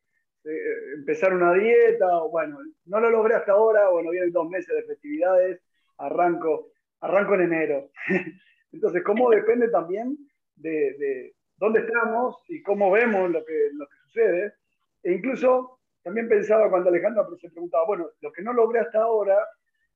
eh, 0.45 0.95
empezar 0.97 1.35
una 1.35 1.53
dieta, 1.53 2.23
o, 2.23 2.31
bueno, 2.31 2.59
no 2.87 3.01
lo 3.01 3.11
logré 3.11 3.35
hasta 3.35 3.53
ahora, 3.53 3.89
bueno, 3.91 4.11
vienen 4.11 4.33
dos 4.33 4.49
meses 4.49 4.75
de 4.75 4.85
festividades, 4.85 5.61
arranco, 5.99 6.71
arranco 7.01 7.35
en 7.35 7.43
enero. 7.43 7.91
Entonces, 8.73 9.03
¿cómo 9.05 9.31
depende 9.31 9.69
también 9.71 10.17
de, 10.57 11.35
dónde 11.57 11.81
estamos 11.81 12.37
y 12.49 12.63
cómo 12.63 12.91
vemos 12.91 13.31
lo 13.31 13.45
que, 13.45 13.71
lo 13.73 13.87
que 13.87 13.97
sucede? 14.05 14.55
E 15.03 15.13
incluso 15.13 15.81
también 16.03 16.29
pensaba 16.29 16.71
cuando 16.71 16.91
Alejandra 16.91 17.27
se 17.41 17.51
preguntaba, 17.51 17.87
bueno, 17.87 18.09
lo 18.21 18.33
que 18.33 18.43
no 18.43 18.53
logré 18.53 18.81
hasta 18.81 19.03
ahora, 19.03 19.39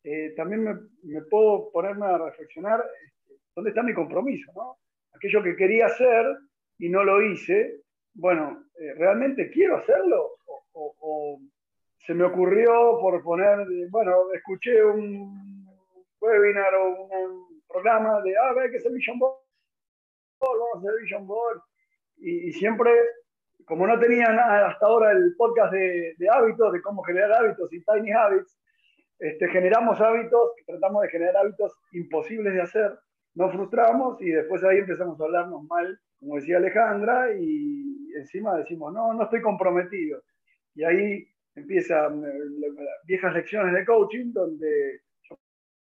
eh, 0.04 0.32
también 0.36 0.64
me, 0.64 0.74
me, 1.04 1.22
puedo 1.22 1.70
ponerme 1.70 2.06
a 2.06 2.18
reflexionar, 2.18 2.84
este, 3.06 3.40
¿dónde 3.54 3.70
está 3.70 3.82
mi 3.82 3.94
compromiso? 3.94 4.50
¿no? 4.54 4.78
aquello 5.22 5.42
que 5.42 5.56
quería 5.56 5.86
hacer 5.86 6.36
y 6.78 6.88
no 6.88 7.04
lo 7.04 7.22
hice, 7.22 7.80
bueno, 8.14 8.64
eh, 8.78 8.94
¿realmente 8.94 9.50
quiero 9.50 9.76
hacerlo? 9.76 10.30
O, 10.74 11.40
se 11.98 12.14
me 12.14 12.24
ocurrió 12.24 12.98
por 13.00 13.22
poner, 13.22 13.64
bueno, 13.90 14.32
escuché 14.34 14.84
un 14.84 15.51
webinar 16.22 16.74
o 16.74 17.04
un 17.04 17.62
programa 17.68 18.20
de, 18.22 18.34
ah, 18.36 18.54
hay 18.62 18.70
que 18.70 18.78
hacer 18.78 18.92
Vision 18.92 19.18
Board, 19.18 19.36
vamos 20.40 20.74
a 20.74 20.78
hacer 20.78 21.02
Vision 21.02 21.26
Board. 21.26 21.60
Y, 22.16 22.52
siempre, 22.52 22.92
como 23.66 23.86
no 23.86 23.98
tenía 23.98 24.26
hasta 24.66 24.86
ahora 24.86 25.12
el 25.12 25.34
podcast 25.36 25.72
de, 25.72 26.14
de, 26.16 26.28
hábitos, 26.30 26.72
de 26.72 26.80
cómo 26.80 27.02
generar 27.02 27.32
hábitos 27.32 27.72
y 27.72 27.82
Tiny 27.84 28.12
Habits, 28.12 28.58
este, 29.18 29.48
generamos 29.48 30.00
hábitos, 30.00 30.52
tratamos 30.66 31.02
de 31.02 31.08
generar 31.08 31.36
hábitos 31.36 31.72
imposibles 31.92 32.54
de 32.54 32.62
hacer 32.62 32.98
nos 33.34 33.52
frustramos 33.52 34.20
y 34.20 34.30
después 34.30 34.62
ahí 34.64 34.78
empezamos 34.78 35.20
a 35.20 35.24
hablarnos 35.24 35.64
mal, 35.64 35.98
como 36.18 36.36
decía 36.36 36.58
Alejandra, 36.58 37.34
y 37.34 38.12
encima 38.14 38.56
decimos, 38.56 38.92
no, 38.92 39.14
no 39.14 39.24
estoy 39.24 39.40
comprometido. 39.40 40.22
Y 40.74 40.84
ahí 40.84 41.26
empiezan 41.54 42.24
eh, 42.24 42.32
viejas 43.06 43.34
lecciones 43.34 43.74
de 43.74 43.84
coaching 43.84 44.32
donde 44.32 45.00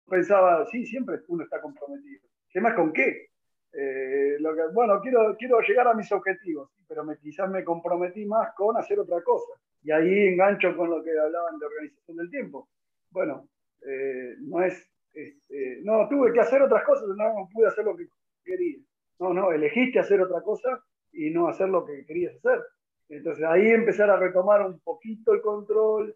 pensaba, 0.07 0.65
sí, 0.65 0.85
siempre 0.85 1.19
uno 1.27 1.43
está 1.43 1.61
comprometido. 1.61 2.21
¿Qué 2.49 2.61
más 2.61 2.73
con 2.73 2.93
qué? 2.93 3.29
Eh, 3.73 4.37
lo 4.39 4.55
que, 4.55 4.61
bueno, 4.73 5.01
quiero, 5.01 5.35
quiero 5.37 5.59
llegar 5.59 5.87
a 5.87 5.93
mis 5.93 6.11
objetivos, 6.11 6.71
pero 6.87 7.03
me, 7.03 7.17
quizás 7.17 7.49
me 7.49 7.63
comprometí 7.63 8.25
más 8.25 8.53
con 8.55 8.77
hacer 8.77 8.99
otra 8.99 9.21
cosa. 9.21 9.51
Y 9.83 9.91
ahí 9.91 10.27
engancho 10.27 10.75
con 10.75 10.89
lo 10.89 11.03
que 11.03 11.11
hablaban 11.11 11.59
de 11.59 11.65
organización 11.65 12.17
del 12.17 12.29
tiempo. 12.29 12.69
Bueno, 13.11 13.49
eh, 13.85 14.35
no 14.39 14.63
es 14.63 14.89
este, 15.15 15.79
no, 15.83 16.07
tuve 16.09 16.33
que 16.33 16.41
hacer 16.41 16.61
otras 16.61 16.83
cosas, 16.83 17.07
no 17.07 17.49
pude 17.53 17.67
hacer 17.67 17.85
lo 17.85 17.95
que 17.95 18.07
quería. 18.43 18.77
No, 19.19 19.33
no, 19.33 19.51
elegiste 19.51 19.99
hacer 19.99 20.21
otra 20.21 20.41
cosa 20.41 20.83
y 21.13 21.29
no 21.29 21.47
hacer 21.47 21.69
lo 21.69 21.85
que 21.85 22.05
querías 22.05 22.35
hacer. 22.35 22.61
Entonces 23.07 23.45
ahí 23.45 23.69
empezar 23.69 24.09
a 24.09 24.17
retomar 24.17 24.65
un 24.65 24.79
poquito 24.81 25.33
el 25.33 25.41
control, 25.41 26.13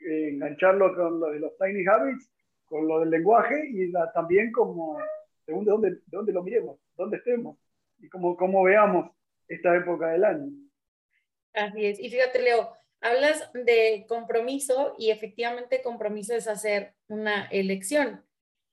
eh, 0.00 0.28
engancharlo 0.28 0.94
con 0.94 1.40
los 1.40 1.56
tiny 1.56 1.86
habits, 1.86 2.30
con 2.68 2.86
lo 2.86 3.00
del 3.00 3.10
lenguaje 3.10 3.68
y 3.70 3.92
también 4.14 4.52
como, 4.52 4.98
según 5.44 5.64
de 5.64 5.70
dónde, 5.70 5.90
de 5.90 6.00
dónde 6.06 6.32
lo 6.32 6.42
miremos, 6.42 6.78
dónde 6.96 7.16
estemos 7.16 7.56
y 7.98 8.08
cómo, 8.08 8.36
cómo 8.36 8.62
veamos 8.62 9.10
esta 9.48 9.76
época 9.76 10.08
del 10.08 10.24
año. 10.24 10.50
Así 11.54 11.86
es. 11.86 11.98
Y 11.98 12.10
fíjate, 12.10 12.42
Leo, 12.42 12.78
Hablas 13.00 13.50
de 13.52 14.06
compromiso 14.08 14.94
y 14.98 15.10
efectivamente 15.10 15.82
compromiso 15.82 16.34
es 16.34 16.48
hacer 16.48 16.94
una 17.06 17.46
elección. 17.46 18.24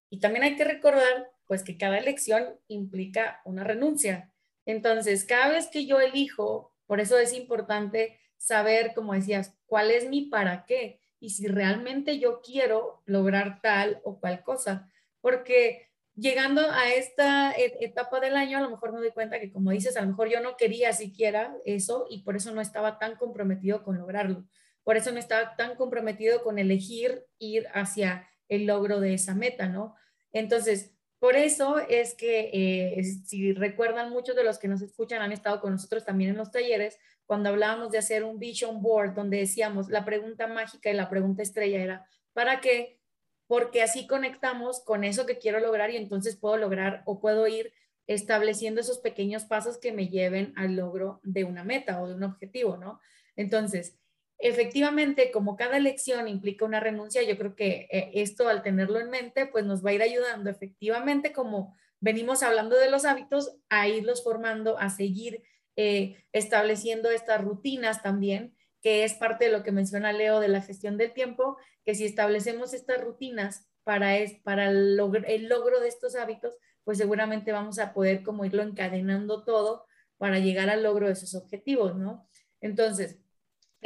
Y 0.09 0.19
también 0.19 0.43
hay 0.43 0.55
que 0.55 0.63
recordar, 0.63 1.31
pues, 1.45 1.63
que 1.63 1.77
cada 1.77 1.99
elección 1.99 2.59
implica 2.67 3.41
una 3.45 3.63
renuncia. 3.63 4.31
Entonces, 4.65 5.25
cada 5.25 5.49
vez 5.49 5.67
que 5.67 5.85
yo 5.85 5.99
elijo, 5.99 6.73
por 6.87 6.99
eso 6.99 7.19
es 7.19 7.33
importante 7.33 8.19
saber, 8.37 8.93
como 8.95 9.13
decías, 9.13 9.55
cuál 9.67 9.91
es 9.91 10.09
mi 10.09 10.23
para 10.23 10.65
qué 10.65 10.99
y 11.25 11.31
si 11.31 11.47
realmente 11.47 12.19
yo 12.19 12.39
quiero 12.41 13.01
lograr 13.07 13.59
tal 13.59 13.99
o 14.03 14.19
cual 14.19 14.43
cosa. 14.43 14.91
Porque 15.21 15.89
llegando 16.13 16.61
a 16.69 16.93
esta 16.93 17.51
etapa 17.57 18.19
del 18.19 18.35
año, 18.35 18.59
a 18.59 18.61
lo 18.61 18.69
mejor 18.69 18.93
me 18.93 18.99
doy 18.99 19.09
cuenta 19.09 19.39
que, 19.39 19.51
como 19.51 19.71
dices, 19.71 19.97
a 19.97 20.01
lo 20.01 20.09
mejor 20.09 20.29
yo 20.29 20.39
no 20.39 20.55
quería 20.55 20.93
siquiera 20.93 21.57
eso 21.65 22.05
y 22.11 22.21
por 22.21 22.35
eso 22.35 22.53
no 22.53 22.61
estaba 22.61 22.99
tan 22.99 23.15
comprometido 23.15 23.83
con 23.83 23.97
lograrlo. 23.97 24.45
Por 24.83 24.97
eso 24.97 25.11
no 25.11 25.17
estaba 25.17 25.55
tan 25.55 25.75
comprometido 25.75 26.43
con 26.43 26.59
elegir 26.59 27.25
ir 27.39 27.65
hacia 27.73 28.29
el 28.47 28.67
logro 28.67 28.99
de 28.99 29.15
esa 29.15 29.33
meta, 29.33 29.67
¿no? 29.67 29.95
Entonces, 30.31 30.94
por 31.25 31.37
eso 31.37 31.79
es 31.79 32.13
que, 32.13 32.51
eh, 32.53 33.03
si 33.03 33.51
recuerdan, 33.51 34.11
muchos 34.11 34.35
de 34.35 34.43
los 34.43 34.59
que 34.59 34.67
nos 34.67 34.83
escuchan 34.83 35.23
han 35.23 35.31
estado 35.31 35.59
con 35.59 35.71
nosotros 35.71 36.05
también 36.05 36.29
en 36.29 36.37
los 36.37 36.51
talleres, 36.51 36.99
cuando 37.25 37.49
hablábamos 37.49 37.89
de 37.89 37.97
hacer 37.97 38.23
un 38.23 38.37
vision 38.37 38.83
board, 38.83 39.15
donde 39.15 39.37
decíamos, 39.37 39.89
la 39.89 40.05
pregunta 40.05 40.45
mágica 40.45 40.91
y 40.91 40.93
la 40.93 41.09
pregunta 41.09 41.41
estrella 41.41 41.81
era, 41.81 42.05
¿para 42.33 42.61
qué? 42.61 42.99
porque 43.47 43.81
así 43.81 44.05
conectamos 44.05 44.83
con 44.83 45.03
eso 45.03 45.25
que 45.25 45.39
quiero 45.39 45.59
lograr 45.59 45.89
y 45.89 45.97
entonces 45.97 46.35
puedo 46.35 46.57
lograr 46.57 47.01
o 47.05 47.19
puedo 47.19 47.47
ir 47.47 47.73
estableciendo 48.05 48.81
esos 48.81 48.99
pequeños 48.99 49.45
pasos 49.45 49.79
que 49.79 49.93
me 49.93 50.09
lleven 50.09 50.53
al 50.55 50.75
logro 50.75 51.21
de 51.23 51.43
una 51.43 51.63
meta 51.63 52.03
o 52.03 52.07
de 52.07 52.13
un 52.13 52.23
objetivo, 52.23 52.77
¿no? 52.77 52.99
Entonces, 53.35 53.97
efectivamente, 54.39 55.31
como 55.31 55.55
cada 55.55 55.77
elección 55.77 56.27
implica 56.27 56.65
una 56.65 56.79
renuncia, 56.79 57.23
yo 57.23 57.37
creo 57.37 57.55
que 57.55 57.87
eh, 57.91 58.11
esto 58.15 58.47
al 58.47 58.63
tenerlo 58.63 58.99
en 58.99 59.09
mente, 59.09 59.45
pues 59.45 59.65
nos 59.65 59.85
va 59.85 59.91
a 59.91 59.93
ir 59.93 60.01
ayudando 60.01 60.49
efectivamente, 60.49 61.33
como 61.33 61.75
venimos 61.99 62.43
hablando 62.43 62.77
de 62.77 62.89
los 62.89 63.05
hábitos, 63.05 63.57
a 63.69 63.87
irlos 63.87 64.23
formando, 64.23 64.77
a 64.77 64.89
seguir 64.89 65.43
eh, 65.75 66.23
estableciendo 66.31 67.09
estas 67.09 67.43
rutinas 67.43 68.01
también 68.01 68.55
que 68.85 69.03
es 69.03 69.15
parte 69.15 69.45
de 69.45 69.51
lo 69.51 69.63
que 69.63 69.71
menciona 69.71 70.13
Leo 70.13 70.39
de 70.39 70.47
la 70.47 70.61
gestión 70.61 70.95
del 70.95 71.11
tiempo, 71.11 71.57
que 71.83 71.95
si 71.95 72.05
establecemos 72.05 72.71
estas 72.75 73.01
rutinas 73.01 73.67
para, 73.83 74.15
es, 74.19 74.39
para 74.43 74.69
el, 74.69 74.95
logro, 74.95 75.23
el 75.25 75.49
logro 75.49 75.79
de 75.79 75.87
estos 75.87 76.15
hábitos, 76.15 76.55
pues 76.83 76.99
seguramente 76.99 77.51
vamos 77.51 77.79
a 77.79 77.93
poder 77.93 78.21
como 78.21 78.45
irlo 78.45 78.61
encadenando 78.61 79.43
todo 79.43 79.87
para 80.17 80.37
llegar 80.37 80.69
al 80.69 80.83
logro 80.83 81.07
de 81.07 81.13
esos 81.13 81.33
objetivos, 81.33 81.95
¿no? 81.95 82.29
Entonces, 82.61 83.17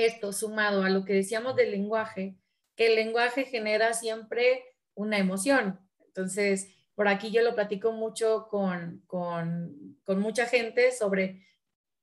esto 0.05 0.31
sumado 0.31 0.83
a 0.83 0.89
lo 0.89 1.03
que 1.03 1.13
decíamos 1.13 1.55
del 1.55 1.71
lenguaje, 1.71 2.37
que 2.75 2.87
el 2.87 2.95
lenguaje 2.95 3.43
genera 3.43 3.93
siempre 3.93 4.63
una 4.93 5.17
emoción. 5.17 5.79
Entonces, 6.05 6.69
por 6.95 7.07
aquí 7.07 7.31
yo 7.31 7.41
lo 7.41 7.55
platico 7.55 7.91
mucho 7.91 8.47
con, 8.49 9.03
con, 9.07 9.97
mucha 10.07 10.45
gente 10.45 10.91
sobre 10.91 11.45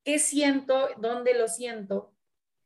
qué 0.05 0.19
siento, 0.19 0.89
dónde 0.99 1.35
lo 1.35 1.49
siento 1.49 2.15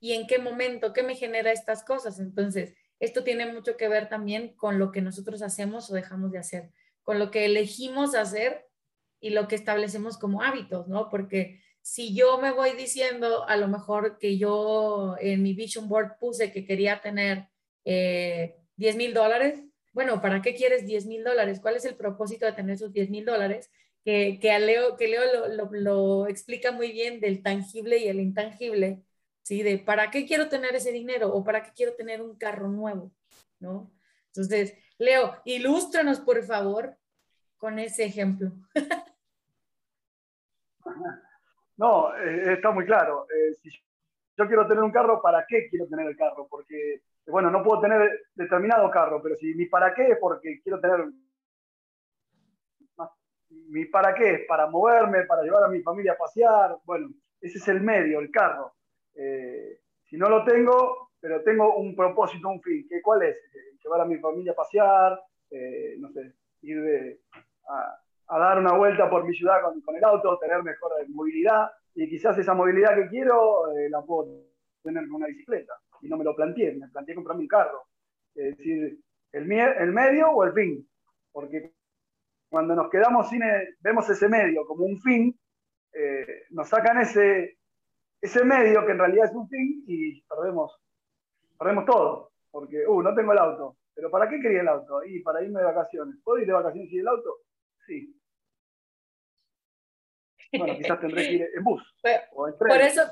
y 0.00 0.14
en 0.14 0.26
qué 0.26 0.38
momento, 0.38 0.92
qué 0.92 1.02
me 1.02 1.14
genera 1.14 1.52
estas 1.52 1.84
cosas. 1.84 2.18
Entonces, 2.18 2.74
esto 2.98 3.22
tiene 3.22 3.52
mucho 3.52 3.76
que 3.76 3.88
ver 3.88 4.08
también 4.08 4.54
con 4.56 4.78
lo 4.78 4.90
que 4.90 5.00
nosotros 5.00 5.42
hacemos 5.42 5.90
o 5.90 5.94
dejamos 5.94 6.32
de 6.32 6.38
hacer, 6.38 6.72
con 7.02 7.18
lo 7.18 7.30
que 7.30 7.44
elegimos 7.44 8.14
hacer 8.14 8.66
y 9.20 9.30
lo 9.30 9.46
que 9.46 9.54
establecemos 9.54 10.18
como 10.18 10.42
hábitos, 10.42 10.88
¿no? 10.88 11.08
Porque 11.08 11.62
si 11.82 12.14
yo 12.14 12.38
me 12.38 12.52
voy 12.52 12.72
diciendo 12.72 13.48
a 13.48 13.56
lo 13.56 13.68
mejor 13.68 14.18
que 14.18 14.38
yo 14.38 15.16
en 15.20 15.42
mi 15.42 15.54
vision 15.54 15.88
board 15.88 16.18
puse 16.18 16.52
que 16.52 16.64
quería 16.64 17.00
tener 17.00 17.48
eh, 17.84 18.56
10 18.76 18.96
mil 18.96 19.14
dólares, 19.14 19.64
bueno, 19.92 20.20
¿para 20.20 20.40
qué 20.42 20.54
quieres 20.54 20.86
10 20.86 21.06
mil 21.06 21.24
dólares? 21.24 21.60
¿Cuál 21.60 21.76
es 21.76 21.84
el 21.84 21.96
propósito 21.96 22.46
de 22.46 22.52
tener 22.52 22.76
esos 22.76 22.92
10 22.92 23.10
mil 23.10 23.24
dólares? 23.24 23.70
Que, 24.04 24.38
que, 24.40 24.58
Leo, 24.58 24.96
que 24.96 25.08
Leo 25.08 25.22
lo, 25.32 25.48
lo, 25.48 25.70
lo, 25.72 26.26
explica 26.28 26.72
muy 26.72 26.92
bien 26.92 27.20
del 27.20 27.42
tangible 27.42 27.98
y 27.98 28.08
el 28.08 28.20
intangible, 28.20 29.02
¿sí? 29.42 29.62
De 29.62 29.78
para 29.78 30.10
qué 30.10 30.26
quiero 30.26 30.48
tener 30.48 30.74
ese 30.74 30.92
dinero 30.92 31.34
o 31.34 31.44
para 31.44 31.62
qué 31.62 31.72
quiero 31.74 31.94
tener 31.94 32.22
un 32.22 32.36
carro 32.36 32.68
nuevo, 32.68 33.12
¿no? 33.58 33.92
Entonces, 34.28 34.74
Leo, 34.96 35.36
ilústranos, 35.44 36.20
por 36.20 36.42
favor, 36.44 36.96
con 37.58 37.78
ese 37.78 38.04
ejemplo. 38.04 38.52
No, 41.80 42.14
eh, 42.14 42.52
está 42.52 42.72
muy 42.72 42.84
claro. 42.84 43.26
Eh, 43.34 43.54
si 43.62 43.70
yo 44.36 44.46
quiero 44.46 44.68
tener 44.68 44.82
un 44.84 44.92
carro, 44.92 45.22
¿para 45.22 45.46
qué 45.48 45.66
quiero 45.70 45.88
tener 45.88 46.08
el 46.08 46.16
carro? 46.16 46.46
Porque, 46.46 47.04
bueno, 47.26 47.50
no 47.50 47.62
puedo 47.62 47.80
tener 47.80 48.20
determinado 48.34 48.90
carro, 48.90 49.22
pero 49.22 49.34
si 49.36 49.54
mi 49.54 49.64
para 49.64 49.94
qué 49.94 50.08
es 50.08 50.18
porque 50.18 50.60
quiero 50.62 50.78
tener... 50.78 51.06
Mi 53.48 53.86
para 53.86 54.14
qué 54.14 54.30
es 54.30 54.46
para 54.46 54.66
moverme, 54.66 55.24
para 55.24 55.42
llevar 55.42 55.64
a 55.64 55.68
mi 55.68 55.80
familia 55.80 56.12
a 56.12 56.18
pasear. 56.18 56.76
Bueno, 56.84 57.08
ese 57.40 57.56
es 57.56 57.68
el 57.68 57.80
medio, 57.80 58.20
el 58.20 58.30
carro. 58.30 58.74
Eh, 59.14 59.80
si 60.04 60.18
no 60.18 60.28
lo 60.28 60.44
tengo, 60.44 61.12
pero 61.18 61.42
tengo 61.42 61.76
un 61.76 61.96
propósito, 61.96 62.50
un 62.50 62.60
fin. 62.60 62.86
¿qué, 62.90 63.00
¿Cuál 63.00 63.22
es? 63.22 63.36
Llevar 63.82 64.02
a 64.02 64.04
mi 64.04 64.18
familia 64.18 64.52
a 64.52 64.56
pasear, 64.56 65.18
no 65.98 66.10
sé, 66.10 66.34
ir 66.60 66.82
de, 66.82 67.20
a, 67.68 67.98
a, 68.30 68.38
dar 68.38 68.58
una 68.58 68.72
vuelta 68.72 69.10
por 69.10 69.24
mi 69.24 69.34
ciudad 69.34 69.60
con, 69.62 69.96
el 69.96 70.04
auto, 70.04 70.38
tener 70.38 70.62
mejor 70.62 70.92
movilidad. 71.08 71.70
Y 71.94 72.08
quizás 72.08 72.38
esa 72.38 72.54
movilidad 72.54 72.94
que 72.94 73.08
quiero 73.08 73.64
la 73.88 74.02
puedo 74.02 74.44
tener 74.82 75.04
con 75.08 75.16
una 75.16 75.26
bicicleta. 75.26 75.74
Y 76.02 76.08
no 76.08 76.16
me 76.16 76.24
lo 76.24 76.34
planteé, 76.34 76.74
me 76.76 76.88
planteé 76.88 77.14
comprarme 77.14 77.42
un 77.42 77.48
carro. 77.48 77.82
Es 78.34 78.56
decir, 78.56 78.98
el, 79.32 79.52
el 79.52 79.92
medio 79.92 80.30
o 80.30 80.44
el 80.44 80.52
fin. 80.52 80.88
Porque 81.32 81.72
cuando 82.48 82.74
nos 82.74 82.90
quedamos 82.90 83.28
sin, 83.28 83.42
el, 83.42 83.76
vemos 83.80 84.08
ese 84.10 84.28
medio 84.28 84.66
como 84.66 84.84
un 84.84 85.00
fin, 85.00 85.38
eh, 85.92 86.44
nos 86.50 86.68
sacan 86.68 86.98
ese, 86.98 87.58
ese 88.20 88.44
medio 88.44 88.84
que 88.84 88.92
en 88.92 88.98
realidad 88.98 89.26
es 89.26 89.34
un 89.34 89.48
fin 89.48 89.84
y 89.86 90.20
perdemos, 90.22 90.76
perdemos 91.58 91.84
todo. 91.84 92.32
Porque, 92.50 92.84
uh, 92.86 93.02
no 93.02 93.14
tengo 93.14 93.32
el 93.32 93.38
auto. 93.38 93.76
¿Pero 93.94 94.10
para 94.10 94.28
qué 94.28 94.40
quería 94.40 94.62
el 94.62 94.68
auto? 94.68 95.04
Y 95.04 95.20
para 95.20 95.42
irme 95.42 95.60
de 95.60 95.66
vacaciones. 95.66 96.16
¿Puedo 96.24 96.38
ir 96.38 96.46
de 96.46 96.52
vacaciones 96.52 96.90
sin 96.90 97.00
el 97.00 97.08
auto? 97.08 97.36
Sí. 97.86 98.19
Bueno, 100.52 100.76
quizás 100.76 101.00
tendré 101.00 101.28
que 101.28 101.32
ir 101.32 101.48
en 101.56 101.64
bus. 101.64 101.82
o 102.34 102.48
en 102.48 102.58
tren, 102.58 102.68
por, 102.68 102.80
eso, 102.80 103.02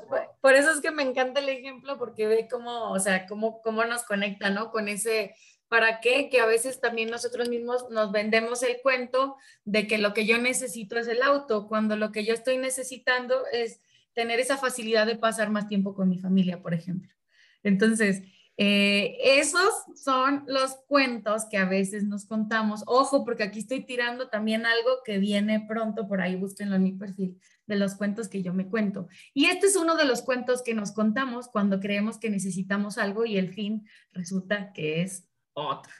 por 0.41 0.53
eso 0.55 0.71
es 0.71 0.81
que 0.81 0.91
me 0.91 1.03
encanta 1.03 1.39
el 1.39 1.49
ejemplo, 1.49 1.97
porque 1.97 2.27
ve 2.27 2.47
cómo, 2.49 2.91
o 2.91 2.99
sea, 2.99 3.25
cómo, 3.27 3.61
cómo 3.61 3.83
nos 3.85 4.03
conecta, 4.03 4.49
¿no? 4.49 4.71
Con 4.71 4.87
ese 4.87 5.35
para 5.69 6.01
qué, 6.01 6.29
que 6.29 6.41
a 6.41 6.47
veces 6.47 6.81
también 6.81 7.09
nosotros 7.09 7.47
mismos 7.47 7.89
nos 7.91 8.11
vendemos 8.11 8.63
el 8.63 8.81
cuento 8.81 9.37
de 9.63 9.87
que 9.87 9.99
lo 9.99 10.13
que 10.13 10.25
yo 10.25 10.39
necesito 10.39 10.97
es 10.97 11.07
el 11.07 11.21
auto, 11.21 11.67
cuando 11.67 11.95
lo 11.95 12.11
que 12.11 12.25
yo 12.25 12.33
estoy 12.33 12.57
necesitando 12.57 13.43
es 13.53 13.79
tener 14.13 14.39
esa 14.39 14.57
facilidad 14.57 15.05
de 15.05 15.15
pasar 15.15 15.51
más 15.51 15.67
tiempo 15.67 15.93
con 15.93 16.09
mi 16.09 16.17
familia, 16.17 16.59
por 16.61 16.73
ejemplo. 16.73 17.13
Entonces, 17.61 18.23
eh, 18.61 19.15
esos 19.39 19.71
son 19.95 20.43
los 20.45 20.75
cuentos 20.85 21.45
que 21.49 21.57
a 21.57 21.63
veces 21.63 22.03
nos 22.03 22.25
contamos. 22.25 22.83
Ojo, 22.87 23.23
porque 23.23 23.43
aquí 23.43 23.59
estoy 23.59 23.85
tirando 23.85 24.27
también 24.27 24.65
algo 24.65 25.01
que 25.05 25.17
viene 25.17 25.65
pronto, 25.65 26.09
por 26.09 26.19
ahí 26.19 26.35
búsquenlo 26.35 26.75
en 26.75 26.83
mi 26.83 26.91
perfil, 26.91 27.39
de 27.67 27.77
los 27.77 27.95
cuentos 27.95 28.27
que 28.27 28.43
yo 28.43 28.53
me 28.53 28.67
cuento. 28.67 29.07
Y 29.33 29.45
este 29.45 29.67
es 29.67 29.77
uno 29.77 29.95
de 29.95 30.03
los 30.03 30.23
cuentos 30.23 30.61
que 30.61 30.73
nos 30.73 30.91
contamos 30.91 31.47
cuando 31.47 31.79
creemos 31.79 32.17
que 32.17 32.29
necesitamos 32.29 32.97
algo 32.97 33.23
y 33.23 33.37
el 33.37 33.53
fin 33.53 33.87
resulta 34.11 34.73
que 34.73 35.03
es 35.03 35.25
otro. 35.53 35.93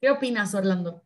¿Qué 0.00 0.08
opinas, 0.08 0.54
Orlando? 0.54 1.02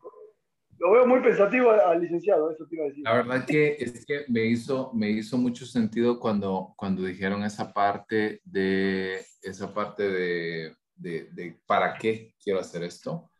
Lo 0.79 0.91
veo 0.91 1.07
muy 1.07 1.21
pensativo 1.21 1.71
al 1.71 2.01
licenciado, 2.01 2.51
eso 2.51 2.65
te 2.67 2.75
iba 2.75 2.85
a 2.85 2.87
decir. 2.89 3.03
La 3.03 3.13
verdad 3.15 3.45
que 3.45 3.77
es 3.79 4.05
que 4.05 4.25
me 4.27 4.45
hizo, 4.45 4.91
me 4.93 5.09
hizo 5.09 5.37
mucho 5.37 5.65
sentido 5.65 6.19
cuando, 6.19 6.73
cuando 6.77 7.03
dijeron 7.03 7.43
esa 7.43 7.73
parte 7.73 8.41
de, 8.43 9.25
esa 9.41 9.73
parte 9.73 10.07
de, 10.09 10.75
de, 10.95 11.29
de 11.31 11.59
para 11.65 11.97
qué 11.97 12.33
quiero 12.43 12.59
hacer 12.59 12.83
esto. 12.83 13.31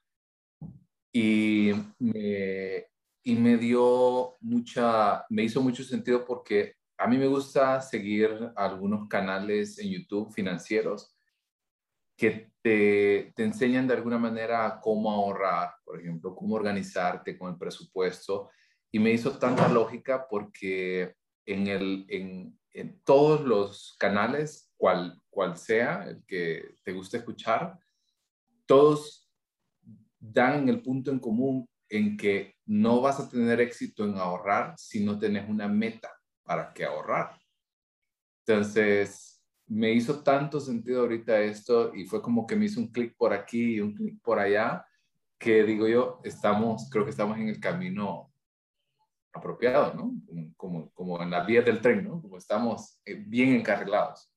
Y 1.14 1.72
me, 2.00 2.86
y 3.24 3.36
me 3.36 3.58
dio 3.58 4.36
mucha, 4.40 5.26
me 5.30 5.44
hizo 5.44 5.62
mucho 5.62 5.84
sentido 5.84 6.26
porque 6.26 6.74
a 6.98 7.08
mí 7.08 7.18
me 7.18 7.28
gusta 7.28 7.82
seguir 7.82 8.52
algunos 8.56 9.08
canales 9.08 9.78
en 9.80 9.90
YouTube 9.90 10.34
financieros 10.34 11.17
que 12.18 12.52
te, 12.62 13.32
te, 13.36 13.44
enseñan 13.44 13.88
de 13.88 13.94
alguna 13.94 14.18
manera 14.18 14.80
cómo 14.82 15.12
ahorrar, 15.12 15.76
por 15.86 16.00
ejemplo, 16.00 16.36
cómo 16.36 16.56
organizarte 16.56 17.38
con 17.38 17.52
el 17.52 17.58
presupuesto. 17.58 18.50
Y 18.92 19.00
me 19.00 19.12
hizo 19.12 19.38
tanta 19.38 19.70
lógica 19.70 20.28
porque 20.28 21.16
en, 21.46 21.68
el, 21.68 22.06
en, 22.10 22.60
en 22.72 23.00
todos 23.04 23.42
los 23.42 23.96
canales, 24.00 24.74
cual, 24.76 25.22
cual 25.30 25.58
sea 25.58 26.06
el 26.10 26.26
que 26.26 26.76
te 26.84 26.92
guste 26.92 27.18
escuchar, 27.18 27.78
todos 28.66 29.30
dan 30.20 30.68
el 30.68 30.82
punto 30.82 31.12
en 31.12 31.20
común 31.20 31.70
en 31.90 32.18
que 32.18 32.56
no 32.66 33.00
vas 33.00 33.20
a 33.20 33.30
tener 33.30 33.62
éxito 33.62 34.04
en 34.04 34.16
ahorrar 34.16 34.74
si 34.78 35.06
no 35.06 35.18
tienes 35.18 35.48
una 35.48 35.68
meta 35.68 36.12
para 36.44 36.74
que 36.74 36.84
ahorrar. 36.84 37.40
Entonces, 38.46 39.37
me 39.68 39.92
hizo 39.92 40.24
tanto 40.24 40.60
sentido 40.60 41.02
ahorita 41.02 41.40
esto 41.40 41.94
y 41.94 42.06
fue 42.06 42.22
como 42.22 42.48
que 42.48 42.56
me 42.56 42.66
hizo 42.66 42.80
un 42.80 42.92
clic 42.92 43.16
por 43.16 43.34
aquí 43.34 43.76
y 43.76 43.80
un 43.82 43.94
clic 43.94 44.22
por 44.22 44.40
allá, 44.40 44.86
que 45.38 45.64
digo 45.64 45.88
yo, 45.88 46.22
estamos, 46.24 46.90
creo 46.90 47.04
que 47.04 47.12
estamos 47.12 47.38
en 47.38 47.50
el 47.50 47.60
camino 47.60 48.32
apropiado, 49.34 49.94
¿no? 49.94 50.14
Como, 50.56 50.92
como 50.94 51.22
en 51.22 51.30
la 51.30 51.44
vía 51.44 51.62
del 51.62 51.82
tren, 51.82 52.04
¿no? 52.04 52.22
Como 52.22 52.38
estamos 52.38 53.00
eh, 53.06 53.16
bien 53.16 53.54
encarrilados. 53.54 54.32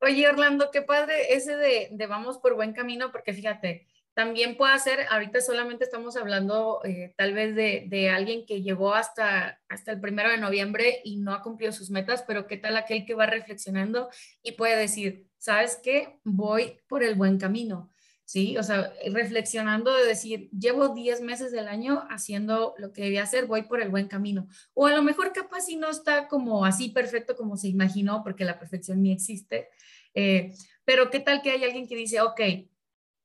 Oye, 0.00 0.28
Orlando, 0.28 0.70
qué 0.72 0.82
padre 0.82 1.34
ese 1.34 1.56
de, 1.56 1.88
de 1.92 2.06
vamos 2.06 2.38
por 2.38 2.54
buen 2.54 2.72
camino, 2.72 3.12
porque 3.12 3.32
fíjate, 3.32 3.86
también 4.16 4.56
puede 4.56 4.78
ser, 4.78 5.00
ahorita 5.10 5.42
solamente 5.42 5.84
estamos 5.84 6.16
hablando 6.16 6.80
eh, 6.84 7.12
tal 7.18 7.34
vez 7.34 7.54
de, 7.54 7.84
de, 7.86 8.08
alguien 8.08 8.46
que 8.46 8.62
llegó 8.62 8.94
hasta, 8.94 9.60
hasta 9.68 9.92
el 9.92 10.00
primero 10.00 10.30
de 10.30 10.38
noviembre 10.38 11.02
y 11.04 11.18
no 11.18 11.34
ha 11.34 11.42
cumplido 11.42 11.70
sus 11.70 11.90
metas, 11.90 12.24
pero 12.26 12.46
qué 12.46 12.56
tal 12.56 12.78
aquel 12.78 13.04
que 13.04 13.12
va 13.12 13.26
reflexionando 13.26 14.08
y 14.42 14.52
puede 14.52 14.74
decir, 14.74 15.26
¿sabes 15.36 15.78
qué? 15.82 16.18
Voy 16.24 16.78
por 16.88 17.02
el 17.02 17.14
buen 17.14 17.36
camino. 17.36 17.92
¿Sí? 18.24 18.56
O 18.56 18.62
sea, 18.62 18.90
reflexionando 19.12 19.94
de 19.94 20.06
decir, 20.06 20.50
llevo 20.50 20.88
10 20.88 21.20
meses 21.20 21.52
del 21.52 21.68
año 21.68 22.06
haciendo 22.10 22.74
lo 22.78 22.92
que 22.92 23.02
debía 23.02 23.22
hacer, 23.22 23.44
voy 23.46 23.64
por 23.64 23.82
el 23.82 23.90
buen 23.90 24.08
camino. 24.08 24.48
O 24.72 24.86
a 24.86 24.94
lo 24.94 25.02
mejor 25.02 25.32
capaz 25.32 25.66
si 25.66 25.76
no 25.76 25.90
está 25.90 26.26
como 26.26 26.64
así 26.64 26.88
perfecto 26.88 27.36
como 27.36 27.58
se 27.58 27.68
imaginó, 27.68 28.24
porque 28.24 28.46
la 28.46 28.58
perfección 28.58 29.02
ni 29.02 29.12
existe. 29.12 29.68
Eh, 30.14 30.54
pero 30.86 31.10
qué 31.10 31.20
tal 31.20 31.42
que 31.42 31.50
hay 31.50 31.62
alguien 31.62 31.86
que 31.86 31.94
dice, 31.94 32.20
ok, 32.22 32.40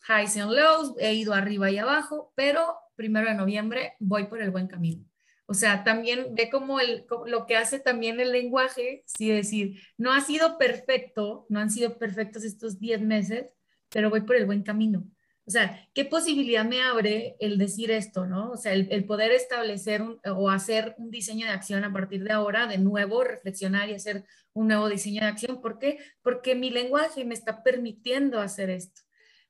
highs 0.08 0.38
and 0.38 0.52
lows, 0.52 0.96
he 1.00 1.14
ido 1.14 1.34
arriba 1.34 1.70
y 1.70 1.78
abajo, 1.78 2.32
pero 2.36 2.76
primero 2.96 3.28
de 3.28 3.36
noviembre 3.36 3.94
voy 4.00 4.26
por 4.26 4.42
el 4.42 4.52
buen 4.52 4.68
camino. 4.68 5.06
O 5.46 5.54
sea, 5.54 5.84
también 5.84 6.34
ve 6.34 6.50
como, 6.50 6.80
el, 6.80 7.06
lo 7.26 7.46
que 7.46 7.58
hace 7.58 7.80
también 7.80 8.20
el 8.20 8.32
lenguaje, 8.32 9.04
sí 9.06 9.30
decir, 9.30 9.82
no 9.98 10.14
ha 10.14 10.22
sido 10.22 10.58
perfecto, 10.58 11.46
no 11.50 11.60
han 11.60 11.70
sido 11.70 11.98
perfectos 11.98 12.46
estos 12.46 12.80
10 12.80 13.02
meses, 13.02 13.48
pero 13.90 14.10
voy 14.10 14.22
por 14.22 14.38
el 14.38 14.46
buen 14.46 14.64
camino. 14.64 15.04
O 15.46 15.52
sea, 15.52 15.90
¿qué 15.94 16.06
posibilidad 16.06 16.64
me 16.64 16.82
abre 16.82 17.36
el 17.40 17.58
decir 17.58 17.92
esto, 17.92 18.26
no? 18.26 18.52
O 18.52 18.58
sea, 18.58 18.72
el, 18.72 18.88
el 18.92 19.04
poder 19.06 19.32
establecer 19.32 20.02
o 20.24 20.50
hacer 20.50 20.96
un 20.98 21.12
diseño 21.12 21.46
de 21.46 21.52
acción 21.52 21.84
a 21.84 21.92
partir 21.92 22.24
de 22.24 22.32
ahora, 22.32 22.68
de 22.68 22.78
nuevo, 22.78 23.24
reflexionar 23.24 23.90
y 23.90 23.96
hacer 23.96 24.24
un 24.54 24.68
nuevo 24.68 24.88
diseño 24.88 25.22
de 25.22 25.28
acción. 25.28 25.60
¿Por 25.62 25.80
qué? 25.80 25.98
Porque 26.22 26.56
mi 26.56 26.70
lenguaje 26.70 27.26
me 27.26 27.34
está 27.34 27.64
permitiendo 27.64 28.40
hacer 28.40 28.70
esto. 28.70 29.02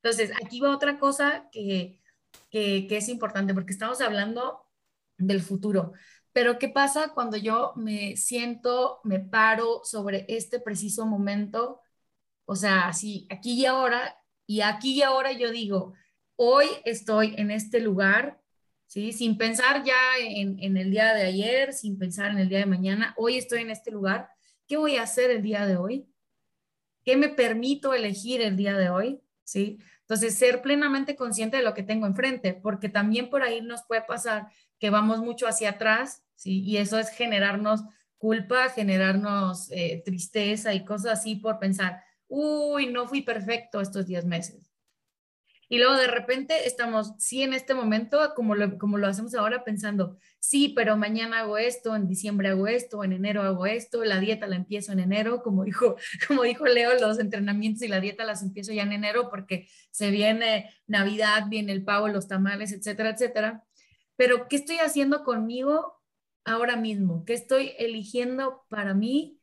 Entonces, 0.03 0.31
aquí 0.43 0.59
va 0.59 0.75
otra 0.75 0.97
cosa 0.99 1.47
que, 1.51 1.99
que, 2.49 2.87
es 2.89 3.09
importante, 3.09 3.53
porque 3.53 3.73
estamos 3.73 4.01
hablando 4.01 4.65
del 5.17 5.41
futuro. 5.41 5.93
Pero 6.33 6.59
¿qué 6.59 6.69
pasa 6.69 7.13
cuando 7.13 7.37
yo 7.37 7.73
me 7.75 8.15
siento, 8.17 8.99
me 9.03 9.19
paro 9.19 9.81
sobre 9.83 10.25
este 10.29 10.59
preciso 10.59 11.05
momento? 11.05 11.81
O 12.45 12.55
sea, 12.55 12.87
así, 12.87 13.27
aquí 13.29 13.53
y 13.53 13.65
ahora, 13.65 14.17
y 14.47 14.61
aquí 14.61 14.93
y 14.95 15.01
ahora 15.03 15.31
yo 15.33 15.51
digo, 15.51 15.93
hoy 16.35 16.67
estoy 16.85 17.35
en 17.37 17.51
este 17.51 17.79
lugar, 17.81 18.41
¿sí? 18.87 19.13
Sin 19.13 19.37
pensar 19.37 19.83
ya 19.83 19.95
en 20.19 20.77
el 20.77 20.91
día 20.91 21.13
de 21.13 21.23
ayer, 21.23 21.73
sin 21.73 21.97
pensar 21.97 22.31
en 22.31 22.39
el 22.39 22.49
día 22.49 22.59
de 22.59 22.65
mañana, 22.65 23.13
hoy 23.17 23.37
estoy 23.37 23.61
en 23.61 23.69
este 23.69 23.91
lugar, 23.91 24.29
¿qué 24.67 24.77
voy 24.77 24.97
a 24.97 25.03
hacer 25.03 25.31
el 25.31 25.41
día 25.41 25.65
de 25.65 25.77
hoy? 25.77 26.07
¿Qué 27.03 27.17
me 27.17 27.29
permito 27.29 27.93
elegir 27.93 28.41
el 28.41 28.55
día 28.57 28.77
de 28.77 28.89
hoy? 28.89 29.21
¿Sí? 29.43 29.80
Entonces, 30.01 30.38
ser 30.38 30.62
plenamente 30.62 31.15
consciente 31.15 31.58
de 31.58 31.63
lo 31.63 31.73
que 31.73 31.84
tengo 31.84 32.06
enfrente, 32.06 32.54
porque 32.54 32.89
también 32.89 33.30
por 33.30 33.43
ahí 33.43 33.62
nos 33.62 33.84
puede 33.84 34.01
pasar 34.01 34.47
que 34.80 34.89
vamos 34.89 35.19
mucho 35.19 35.47
hacia 35.47 35.71
atrás, 35.71 36.23
¿sí? 36.36 36.62
Y 36.63 36.77
eso 36.77 36.99
es 36.99 37.10
generarnos 37.10 37.84
culpa, 38.17 38.69
generarnos 38.69 39.71
eh, 39.71 40.01
tristeza 40.06 40.73
y 40.73 40.86
cosas 40.86 41.19
así 41.19 41.36
por 41.36 41.60
pensar, 41.60 42.04
uy, 42.27 42.88
no 42.88 43.08
fui 43.08 43.21
perfecto 43.21 43.82
estos 43.82 44.06
10 44.06 44.25
meses. 44.25 44.70
Y 45.71 45.77
luego 45.77 45.95
de 45.95 46.07
repente 46.07 46.67
estamos, 46.67 47.13
sí, 47.17 47.43
en 47.43 47.53
este 47.53 47.73
momento, 47.73 48.34
como 48.36 48.55
lo, 48.55 48.77
como 48.77 48.97
lo 48.97 49.07
hacemos 49.07 49.34
ahora, 49.36 49.63
pensando, 49.63 50.17
sí, 50.38 50.73
pero 50.75 50.97
mañana 50.97 51.39
hago 51.39 51.57
esto, 51.57 51.95
en 51.95 52.10
diciembre 52.10 52.49
hago 52.49 52.67
esto, 52.67 53.01
en 53.05 53.13
enero 53.13 53.41
hago 53.41 53.65
esto, 53.65 54.03
la 54.03 54.19
dieta 54.19 54.47
la 54.47 54.57
empiezo 54.57 54.91
en 54.91 54.99
enero, 54.99 55.41
como 55.41 55.63
dijo, 55.63 55.95
como 56.27 56.43
dijo 56.43 56.65
Leo, 56.65 56.99
los 56.99 57.19
entrenamientos 57.19 57.84
y 57.84 57.88
la 57.88 58.01
dieta 58.01 58.25
las 58.25 58.43
empiezo 58.43 58.73
ya 58.73 58.84
en 58.84 58.91
enero 58.91 59.29
porque 59.29 59.69
se 59.91 60.12
viene 60.12 60.75
Navidad, 60.88 61.45
viene 61.47 61.71
el 61.71 61.86
pavo, 61.86 62.10
los 62.10 62.27
tamales, 62.27 62.73
etcétera, 62.73 63.12
etcétera. 63.12 63.63
Pero, 64.17 64.49
¿qué 64.49 64.57
estoy 64.57 64.79
haciendo 64.79 65.23
conmigo 65.23 66.01
ahora 66.43 66.75
mismo? 66.75 67.23
¿Qué 67.23 67.31
estoy 67.31 67.71
eligiendo 67.77 68.65
para 68.67 68.93
mí 68.93 69.39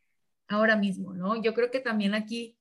ahora 0.46 0.76
mismo? 0.76 1.14
¿no? 1.14 1.40
Yo 1.40 1.54
creo 1.54 1.70
que 1.70 1.80
también 1.80 2.14
aquí 2.14 2.58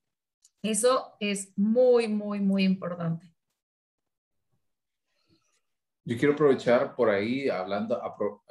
eso 0.61 1.17
es 1.19 1.51
muy, 1.57 2.07
muy, 2.07 2.39
muy 2.39 2.63
importante. 2.63 3.36
Yo 6.07 6.17
quiero 6.17 6.35
aprovechar 6.35 6.95
por 6.95 7.09
ahí, 7.09 7.49
hablando, 7.49 8.01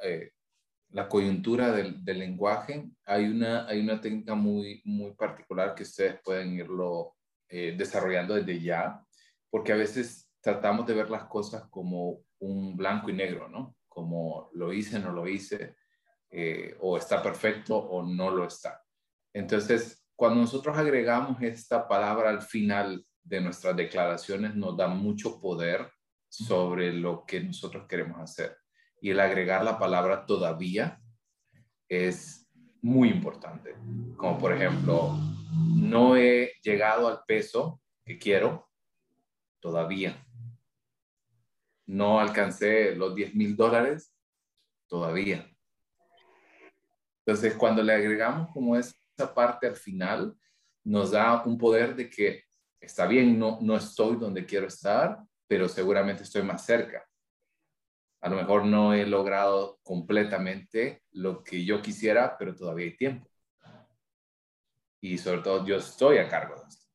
eh, 0.03 0.29
la 0.89 1.09
coyuntura 1.09 1.71
del, 1.71 2.03
lenguaje, 2.05 2.87
hay 3.03 3.25
una, 3.25 3.65
hay 3.65 3.79
una 3.79 3.99
técnica 3.99 4.35
muy, 4.35 4.83
muy 4.85 5.15
particular 5.15 5.73
que 5.73 5.81
ustedes 5.81 6.21
pueden 6.23 6.53
irlo 6.53 7.15
eh, 7.49 7.73
desarrollando 7.75 8.35
desde 8.35 8.61
ya, 8.61 9.03
porque 9.49 9.73
a 9.73 9.75
veces 9.75 10.31
tratamos 10.39 10.85
de 10.85 10.93
ver 10.93 11.09
las 11.09 11.23
cosas 11.23 11.63
como 11.71 12.19
un 12.37 12.77
blanco 12.77 13.09
y 13.09 13.13
negro, 13.13 13.49
¿no? 13.49 13.75
Como 13.87 14.51
lo 14.53 14.71
hice, 14.71 14.99
no 14.99 15.11
lo 15.11 15.27
hice, 15.27 15.77
eh, 16.29 16.77
o 16.79 16.95
está 16.95 17.23
perfecto 17.23 17.75
o 17.75 18.03
no 18.03 18.29
lo 18.29 18.45
está. 18.45 18.83
Entonces, 19.33 20.05
cuando 20.15 20.41
nosotros 20.41 20.77
agregamos 20.77 21.41
esta 21.41 21.87
palabra 21.87 22.29
al 22.29 22.43
final 22.43 23.03
de 23.23 23.41
nuestras 23.41 23.75
declaraciones, 23.75 24.53
nos 24.53 24.77
da 24.77 24.87
mucho 24.87 25.41
poder 25.41 25.89
sobre 26.29 26.93
lo 26.93 27.25
que 27.25 27.41
nosotros 27.41 27.85
queremos 27.87 28.19
hacer. 28.19 28.57
Y 29.01 29.11
el 29.11 29.19
agregar 29.19 29.63
la 29.63 29.77
palabra 29.77 30.25
todavía 30.25 30.99
es 31.87 32.49
muy 32.81 33.09
importante. 33.09 33.75
Como 34.15 34.37
por 34.37 34.53
ejemplo, 34.53 35.17
no 35.75 36.15
he 36.15 36.53
llegado 36.61 37.07
al 37.07 37.21
peso 37.25 37.81
que 38.05 38.17
quiero 38.17 38.69
todavía. 39.59 40.25
No 41.85 42.19
alcancé 42.19 42.95
los 42.95 43.15
10 43.15 43.35
mil 43.35 43.55
dólares 43.55 44.13
todavía. 44.87 45.49
Entonces, 47.25 47.55
cuando 47.55 47.83
le 47.83 47.93
agregamos 47.93 48.49
como 48.53 48.75
esa 48.75 49.33
parte 49.33 49.67
al 49.67 49.75
final, 49.75 50.35
nos 50.83 51.11
da 51.11 51.43
un 51.43 51.57
poder 51.57 51.95
de 51.95 52.09
que 52.09 52.43
está 52.79 53.05
bien, 53.05 53.37
no, 53.37 53.59
no 53.61 53.75
estoy 53.75 54.15
donde 54.15 54.45
quiero 54.45 54.67
estar, 54.67 55.19
pero 55.47 55.67
seguramente 55.69 56.23
estoy 56.23 56.43
más 56.43 56.65
cerca. 56.65 57.07
A 58.21 58.29
lo 58.29 58.35
mejor 58.35 58.65
no 58.65 58.93
he 58.93 59.05
logrado 59.05 59.79
completamente 59.83 61.03
lo 61.11 61.43
que 61.43 61.63
yo 61.63 61.81
quisiera, 61.81 62.37
pero 62.37 62.55
todavía 62.55 62.85
hay 62.85 62.97
tiempo. 62.97 63.29
Y 64.99 65.17
sobre 65.17 65.41
todo 65.41 65.65
yo 65.65 65.77
estoy 65.77 66.17
a 66.17 66.27
cargo 66.27 66.55
de 66.55 66.67
esto. 66.67 66.87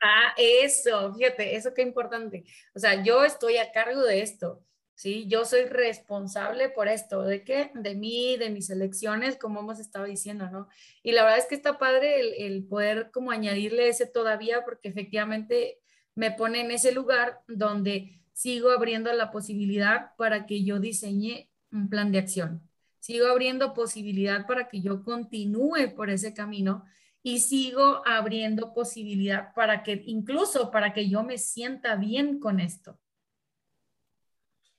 Ah, 0.00 0.34
eso, 0.36 1.14
fíjate, 1.14 1.56
eso 1.56 1.72
qué 1.74 1.82
importante. 1.82 2.44
O 2.74 2.78
sea, 2.78 3.02
yo 3.02 3.24
estoy 3.24 3.56
a 3.56 3.72
cargo 3.72 4.02
de 4.02 4.20
esto, 4.20 4.62
¿sí? 4.94 5.26
Yo 5.26 5.46
soy 5.46 5.64
responsable 5.64 6.68
por 6.68 6.86
esto, 6.86 7.22
¿de 7.22 7.42
qué? 7.42 7.70
De 7.74 7.94
mí, 7.94 8.36
de 8.36 8.50
mis 8.50 8.68
elecciones, 8.68 9.36
como 9.38 9.60
hemos 9.60 9.80
estado 9.80 10.04
diciendo, 10.04 10.50
¿no? 10.50 10.68
Y 11.02 11.12
la 11.12 11.22
verdad 11.22 11.38
es 11.38 11.46
que 11.46 11.54
está 11.54 11.78
padre 11.78 12.20
el, 12.20 12.34
el 12.34 12.64
poder 12.68 13.10
como 13.10 13.30
añadirle 13.30 13.88
ese 13.88 14.06
todavía, 14.06 14.64
porque 14.64 14.88
efectivamente 14.88 15.80
me 16.16 16.32
pone 16.32 16.62
en 16.62 16.72
ese 16.72 16.92
lugar 16.92 17.42
donde 17.46 18.18
sigo 18.32 18.70
abriendo 18.70 19.12
la 19.12 19.30
posibilidad 19.30 20.16
para 20.16 20.46
que 20.46 20.64
yo 20.64 20.80
diseñe 20.80 21.48
un 21.70 21.88
plan 21.88 22.10
de 22.10 22.18
acción. 22.18 22.62
Sigo 22.98 23.26
abriendo 23.26 23.74
posibilidad 23.74 24.46
para 24.46 24.68
que 24.68 24.80
yo 24.80 25.04
continúe 25.04 25.94
por 25.94 26.10
ese 26.10 26.34
camino 26.34 26.84
y 27.22 27.40
sigo 27.40 28.02
abriendo 28.06 28.72
posibilidad 28.72 29.52
para 29.54 29.82
que 29.82 30.02
incluso 30.06 30.70
para 30.70 30.92
que 30.92 31.08
yo 31.08 31.22
me 31.22 31.38
sienta 31.38 31.96
bien 31.96 32.40
con 32.40 32.60
esto. 32.60 32.98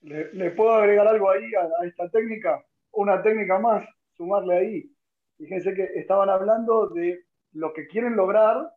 ¿Le, 0.00 0.50
puedo 0.50 0.72
agregar 0.72 1.06
algo 1.06 1.30
ahí 1.30 1.54
a, 1.54 1.82
a, 1.82 1.86
esta 1.86 2.08
técnica? 2.10 2.64
Una 2.92 3.22
técnica 3.22 3.58
más, 3.58 3.88
sumarle 4.16 4.56
ahí. 4.56 4.92
Fíjense 5.36 5.72
que 5.74 5.84
estaban 5.94 6.30
hablando 6.30 6.88
de 6.88 7.24
lo 7.52 7.72
que 7.72 7.86
quieren 7.86 8.16
lograr 8.16 8.72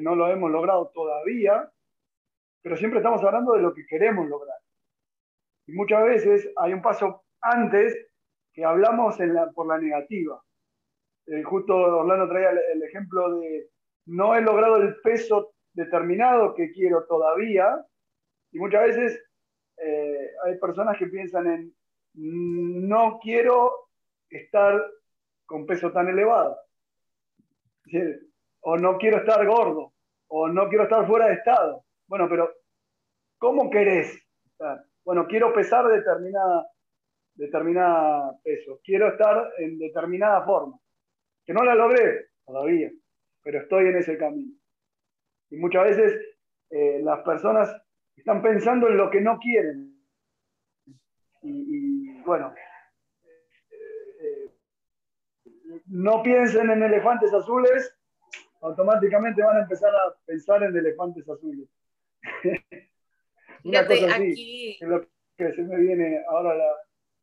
no 0.00 0.14
lo 0.14 0.28
hemos 0.28 0.50
logrado 0.50 0.90
todavía, 0.94 1.70
pero 2.62 2.76
siempre 2.76 3.00
estamos 3.00 3.22
hablando 3.22 3.52
de 3.52 3.62
lo 3.62 3.74
que 3.74 3.86
queremos 3.86 4.28
lograr. 4.28 4.58
Y 5.66 5.72
muchas 5.72 6.04
veces 6.04 6.50
hay 6.56 6.72
un 6.72 6.82
paso 6.82 7.24
antes 7.40 7.96
que 8.52 8.64
hablamos 8.64 9.16
por 9.54 9.66
la 9.66 9.78
negativa. 9.78 10.42
Eh, 11.26 11.42
justo 11.42 11.74
Orlando 11.74 12.28
traía 12.28 12.50
el, 12.50 12.82
ejemplo 12.82 13.38
de 13.38 13.68
no 14.06 14.36
he 14.36 14.42
logrado 14.42 14.76
el 14.76 14.96
peso 15.00 15.54
determinado 15.72 16.54
que 16.54 16.70
quiero 16.70 17.04
todavía, 17.06 17.84
y 18.52 18.58
muchas 18.58 18.82
veces 18.82 19.24
eh, 19.78 20.30
hay 20.44 20.58
personas 20.58 20.96
que 20.98 21.06
piensan 21.06 21.46
en 21.46 21.74
no 22.14 23.18
quiero 23.20 23.88
estar 24.28 24.80
con 25.46 25.66
peso 25.66 25.90
tan 25.90 26.08
elevado 26.08 26.56
o 28.64 28.76
no 28.76 28.96
quiero 28.98 29.18
estar 29.18 29.46
gordo, 29.46 29.92
o 30.28 30.48
no 30.48 30.68
quiero 30.68 30.84
estar 30.84 31.06
fuera 31.06 31.26
de 31.26 31.34
estado. 31.34 31.84
Bueno, 32.06 32.28
pero 32.28 32.50
¿cómo 33.38 33.70
querés? 33.70 34.18
Bueno, 35.04 35.26
quiero 35.26 35.52
pesar 35.52 35.86
determinada, 35.86 36.66
determinada 37.34 38.38
peso, 38.42 38.80
quiero 38.82 39.08
estar 39.08 39.52
en 39.58 39.78
determinada 39.78 40.44
forma, 40.44 40.78
que 41.44 41.52
no 41.52 41.62
la 41.62 41.74
logré 41.74 42.28
todavía, 42.46 42.90
pero 43.42 43.60
estoy 43.60 43.88
en 43.88 43.96
ese 43.96 44.16
camino. 44.16 44.54
Y 45.50 45.56
muchas 45.56 45.84
veces 45.84 46.20
eh, 46.70 47.00
las 47.02 47.20
personas 47.20 47.70
están 48.16 48.40
pensando 48.40 48.88
en 48.88 48.96
lo 48.96 49.10
que 49.10 49.20
no 49.20 49.38
quieren. 49.38 49.90
Y, 51.42 52.22
bueno, 52.22 52.54
eh, 53.22 53.70
eh, 54.20 54.50
no 55.88 56.22
piensen 56.22 56.70
en 56.70 56.82
elefantes 56.82 57.34
azules, 57.34 57.94
automáticamente 58.64 59.42
van 59.42 59.58
a 59.58 59.62
empezar 59.62 59.94
a 59.94 60.14
pensar 60.24 60.62
en 60.62 60.76
elefantes 60.76 61.28
azules. 61.28 61.68
Una 63.64 63.86
cosa 63.86 64.06
así, 64.14 64.32
aquí, 64.32 64.78
es 64.80 64.88
lo 64.88 65.06
que 65.36 65.52
se 65.52 65.62
me 65.62 65.76
viene 65.76 66.22
ahora 66.28 66.54
la... 66.54 66.64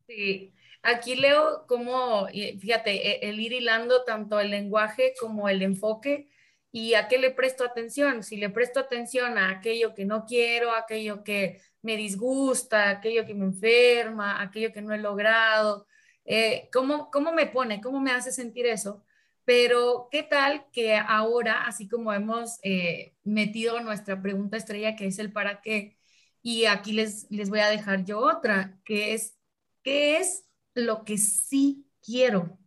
Sí, 0.08 0.54
aquí 0.84 1.15
leo 1.15 1.65
como, 1.67 2.27
fíjate, 2.27 2.91
e, 2.91 3.30
el 3.30 3.39
ir 3.39 3.54
hilando 3.54 4.04
tanto 4.04 4.39
el 4.39 4.51
lenguaje 4.51 5.13
como 5.19 5.49
el 5.49 5.62
enfoque 5.63 6.30
y 6.71 6.93
a 6.93 7.08
qué 7.08 7.17
le 7.17 7.32
presto 7.32 7.63
atención. 7.63 8.23
Si 8.23 8.38
le 8.38 8.49
presto 8.49 8.80
atención 8.80 9.38
a 9.38 9.49
aquello 9.49 9.95
que 9.95 10.06
no 10.06 10.25
quiero, 10.25 10.71
aquello 10.71 11.23
que 11.23 11.60
me 11.82 11.97
disgusta, 11.97 12.89
aquello 12.89 13.25
que 13.25 13.34
me 13.34 13.45
enferma, 13.45 14.41
aquello 14.41 14.71
que 14.71 14.82
no 14.82 14.93
he 14.93 14.99
logrado, 14.99 15.88
eh, 16.23 16.69
¿cómo, 16.71 17.10
¿cómo 17.10 17.34
me 17.34 17.47
pone? 17.47 17.82
¿Cómo 17.82 17.99
me 17.99 18.12
hace 18.12 18.32
sentir 18.32 18.67
eso? 18.67 19.04
Pero, 19.45 20.08
¿qué 20.12 20.23
tal 20.23 20.65
que 20.71 20.95
ahora, 20.95 21.65
así 21.65 21.88
como 21.88 22.13
hemos 22.13 22.60
eh, 22.63 23.15
metido 23.23 23.80
nuestra 23.82 24.21
pregunta 24.21 24.58
estrella, 24.58 24.95
que 24.95 25.08
es 25.08 25.19
el 25.19 25.32
para 25.32 25.62
qué, 25.62 25.97
y 26.41 26.65
aquí 26.65 26.93
les, 26.93 27.30
les 27.32 27.49
voy 27.49 27.60
a 27.60 27.69
dejar 27.69 28.06
yo 28.06 28.19
otra, 28.19 28.80
que 28.86 29.13
es, 29.13 29.38
¿qué 29.84 30.17
es 30.17 30.45
lo 30.73 31.04
que 31.04 31.17
sí 31.17 31.88
quiero? 32.04 32.60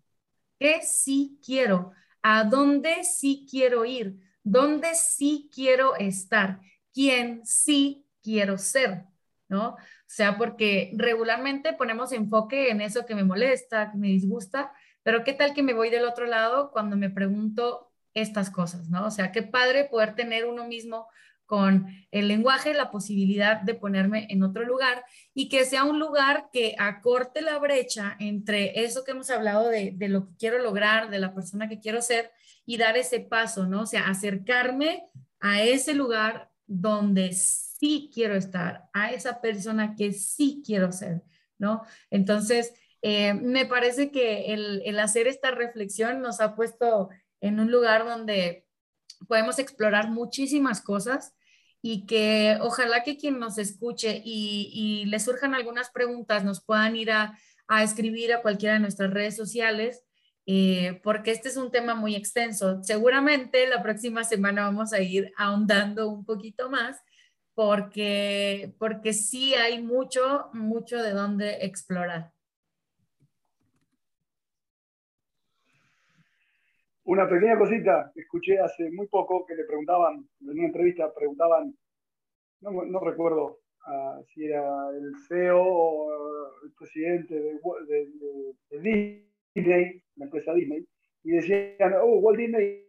¿Qué 0.58 0.80
sí 0.82 1.40
quiero? 1.44 1.92
¿A 2.22 2.44
dónde 2.44 3.04
sí 3.04 3.46
quiero 3.50 3.84
ir? 3.84 4.18
¿Dónde 4.42 4.94
sí 4.94 5.50
quiero 5.54 5.96
estar? 5.96 6.60
¿Quién 6.92 7.44
sí 7.46 8.06
quiero 8.22 8.58
ser? 8.58 9.04
¿no? 9.48 9.70
O 9.70 9.76
sea, 10.06 10.36
porque 10.38 10.92
regularmente 10.96 11.72
ponemos 11.72 12.12
enfoque 12.12 12.70
en 12.70 12.80
eso 12.80 13.06
que 13.06 13.14
me 13.14 13.24
molesta, 13.24 13.90
que 13.90 13.98
me 13.98 14.08
disgusta, 14.08 14.72
pero 15.04 15.22
¿qué 15.22 15.32
tal 15.32 15.54
que 15.54 15.62
me 15.62 15.74
voy 15.74 15.90
del 15.90 16.04
otro 16.04 16.26
lado 16.26 16.72
cuando 16.72 16.96
me 16.96 17.10
pregunto 17.10 17.92
estas 18.14 18.50
cosas, 18.50 18.88
¿no? 18.88 19.06
O 19.06 19.10
sea, 19.12 19.30
qué 19.30 19.42
padre 19.42 19.84
poder 19.84 20.16
tener 20.16 20.46
uno 20.46 20.66
mismo 20.66 21.06
con 21.46 21.86
el 22.10 22.26
lenguaje 22.26 22.72
la 22.72 22.90
posibilidad 22.90 23.60
de 23.60 23.74
ponerme 23.74 24.26
en 24.30 24.42
otro 24.42 24.64
lugar 24.64 25.04
y 25.34 25.48
que 25.48 25.64
sea 25.64 25.84
un 25.84 25.98
lugar 25.98 26.48
que 26.52 26.74
acorte 26.78 27.42
la 27.42 27.58
brecha 27.58 28.16
entre 28.18 28.82
eso 28.82 29.04
que 29.04 29.10
hemos 29.10 29.30
hablado 29.30 29.68
de, 29.68 29.92
de, 29.94 30.08
lo 30.08 30.26
que 30.26 30.36
quiero 30.38 30.58
lograr, 30.58 31.10
de 31.10 31.18
la 31.18 31.34
persona 31.34 31.68
que 31.68 31.80
quiero 31.80 32.00
ser 32.00 32.32
y 32.64 32.78
dar 32.78 32.96
ese 32.96 33.20
paso, 33.20 33.66
¿no? 33.66 33.82
O 33.82 33.86
sea, 33.86 34.08
acercarme 34.08 35.04
a 35.38 35.62
ese 35.62 35.94
lugar 35.94 36.50
donde 36.66 37.34
sí 37.34 38.10
quiero 38.12 38.34
estar, 38.34 38.88
a 38.94 39.12
esa 39.12 39.42
persona 39.42 39.94
que 39.94 40.12
sí 40.14 40.62
quiero 40.64 40.90
ser, 40.92 41.22
¿no? 41.58 41.82
Entonces, 42.10 42.72
eh, 43.06 43.34
me 43.34 43.66
parece 43.66 44.10
que 44.10 44.54
el, 44.54 44.98
hacer 44.98 45.26
esta 45.26 45.50
reflexión 45.50 46.22
nos 46.22 46.40
ha 46.40 46.56
puesto 46.56 47.10
en 47.42 47.60
un 47.60 47.70
lugar 47.70 48.06
donde 48.06 48.66
podemos 49.28 49.58
explorar 49.58 50.08
muchísimas 50.08 50.80
cosas 50.80 51.34
y 51.82 52.06
que 52.06 52.56
ojalá 52.62 53.02
que 53.02 53.18
quien 53.18 53.38
nos 53.38 53.58
escuche 53.58 54.22
y, 54.24 54.70
y 54.72 55.04
le 55.04 55.20
surjan 55.20 55.54
algunas 55.54 55.90
preguntas 55.90 56.44
nos 56.44 56.64
puedan 56.64 56.96
ir 56.96 57.10
a, 57.10 57.38
a, 57.68 57.82
escribir 57.82 58.32
a 58.32 58.40
cualquiera 58.40 58.76
de 58.76 58.80
nuestras 58.80 59.12
redes 59.12 59.36
sociales, 59.36 60.02
eh, 60.46 60.98
porque 61.04 61.30
este 61.32 61.50
es 61.50 61.58
un 61.58 61.70
tema 61.70 61.94
muy 61.94 62.16
extenso. 62.16 62.82
Seguramente 62.82 63.68
la 63.68 63.82
próxima 63.82 64.24
semana 64.24 64.64
vamos 64.64 64.94
a 64.94 65.00
ir 65.00 65.30
ahondando 65.36 66.08
un 66.08 66.24
poquito 66.24 66.70
más, 66.70 66.96
porque, 67.52 68.74
porque 68.78 69.12
sí 69.12 69.54
hay 69.54 69.82
mucho, 69.82 70.48
mucho 70.54 71.02
de 71.02 71.10
dónde 71.10 71.66
explorar. 71.66 72.33
Una 77.06 77.28
pequeña 77.28 77.58
cosita, 77.58 78.10
escuché 78.14 78.58
hace 78.58 78.90
muy 78.90 79.06
poco 79.08 79.44
que 79.44 79.54
le 79.54 79.64
preguntaban, 79.64 80.26
en 80.40 80.48
una 80.48 80.64
entrevista 80.64 81.12
preguntaban, 81.12 81.76
no, 82.62 82.70
no 82.86 82.98
recuerdo 83.00 83.58
uh, 83.86 84.24
si 84.24 84.46
era 84.46 84.64
el 84.96 85.12
CEO 85.28 85.62
o 85.62 86.64
el 86.64 86.72
presidente 86.72 87.34
de, 87.34 87.60
de, 87.86 88.08
de, 88.70 88.78
de, 88.80 89.28
Disney, 89.54 90.02
la 90.16 90.24
empresa 90.24 90.54
Disney, 90.54 90.88
y 91.24 91.32
decían, 91.32 91.92
oh, 92.02 92.20
Walt 92.20 92.38
Disney 92.38 92.86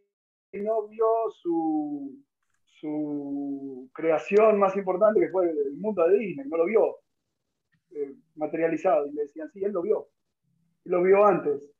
no 0.53 0.87
vio 0.87 1.05
su, 1.41 2.17
su 2.79 3.89
creación 3.93 4.57
más 4.59 4.77
importante 4.77 5.19
que 5.19 5.29
fue 5.29 5.49
el 5.49 5.75
mundo 5.75 6.07
de 6.07 6.17
Disney, 6.19 6.47
no 6.47 6.55
lo 6.55 6.65
vio 6.65 6.99
eh, 7.91 8.15
materializado, 8.35 9.07
y 9.07 9.11
le 9.11 9.23
decían, 9.23 9.51
sí, 9.51 9.61
él 9.61 9.73
lo 9.73 9.81
vio, 9.81 10.07
él 10.85 10.91
lo 10.93 11.03
vio 11.03 11.25
antes 11.25 11.74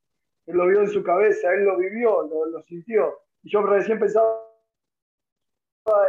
él 0.46 0.56
lo 0.56 0.66
vio 0.66 0.80
en 0.80 0.88
su 0.88 1.02
cabeza, 1.02 1.52
él 1.52 1.64
lo 1.64 1.76
vivió, 1.76 2.22
lo, 2.22 2.62
sintió. 2.62 3.18
Y 3.42 3.50
yo 3.50 3.62
recién 3.62 3.98
pensaba 3.98 4.42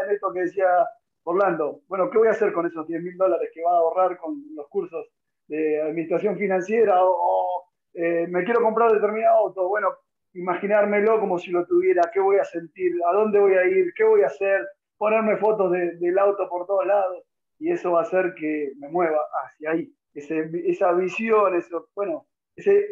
en 0.05 0.11
esto 0.11 0.31
que 0.31 0.41
decía 0.41 0.87
Orlando. 1.23 1.81
Bueno, 1.87 2.09
¿qué 2.09 2.17
voy 2.19 2.27
a 2.27 2.31
hacer 2.31 2.53
con 2.53 2.65
esos 2.67 2.87
10 2.87 3.01
mil 3.01 3.17
dólares 3.17 3.49
que 3.53 3.63
va 3.63 3.71
a 3.71 3.79
ahorrar 3.79 4.17
con 4.17 4.43
los 4.55 4.67
cursos 4.69 5.07
de 5.47 5.81
administración 5.81 6.37
financiera? 6.37 6.99
O, 7.01 7.65
eh, 7.93 8.27
me 8.27 8.43
quiero 8.43 8.61
comprar 8.61 8.91
determinado 8.91 9.37
auto. 9.37 9.67
Bueno, 9.67 9.89
imaginármelo 10.33 11.19
como 11.19 11.39
si 11.39 11.51
lo 11.51 11.65
tuviera. 11.65 12.03
¿Qué 12.13 12.19
voy 12.19 12.37
a 12.37 12.45
sentir? 12.45 12.91
¿A 13.09 13.13
dónde 13.13 13.39
voy 13.39 13.53
a 13.55 13.65
ir? 13.65 13.91
¿Qué 13.95 14.03
voy 14.03 14.21
a 14.21 14.27
hacer? 14.27 14.67
Ponerme 14.97 15.37
fotos 15.37 15.71
de, 15.71 15.97
del 15.97 16.17
auto 16.19 16.47
por 16.47 16.67
todos 16.67 16.85
lados. 16.85 17.23
Y 17.59 17.71
eso 17.71 17.93
va 17.93 18.01
a 18.01 18.03
hacer 18.03 18.35
que 18.35 18.73
me 18.77 18.87
mueva 18.89 19.19
hacia 19.43 19.71
ahí. 19.71 19.93
Esa 20.13 20.93
visión, 20.93 21.55
eso, 21.55 21.89
bueno, 21.95 22.27
ese 22.55 22.87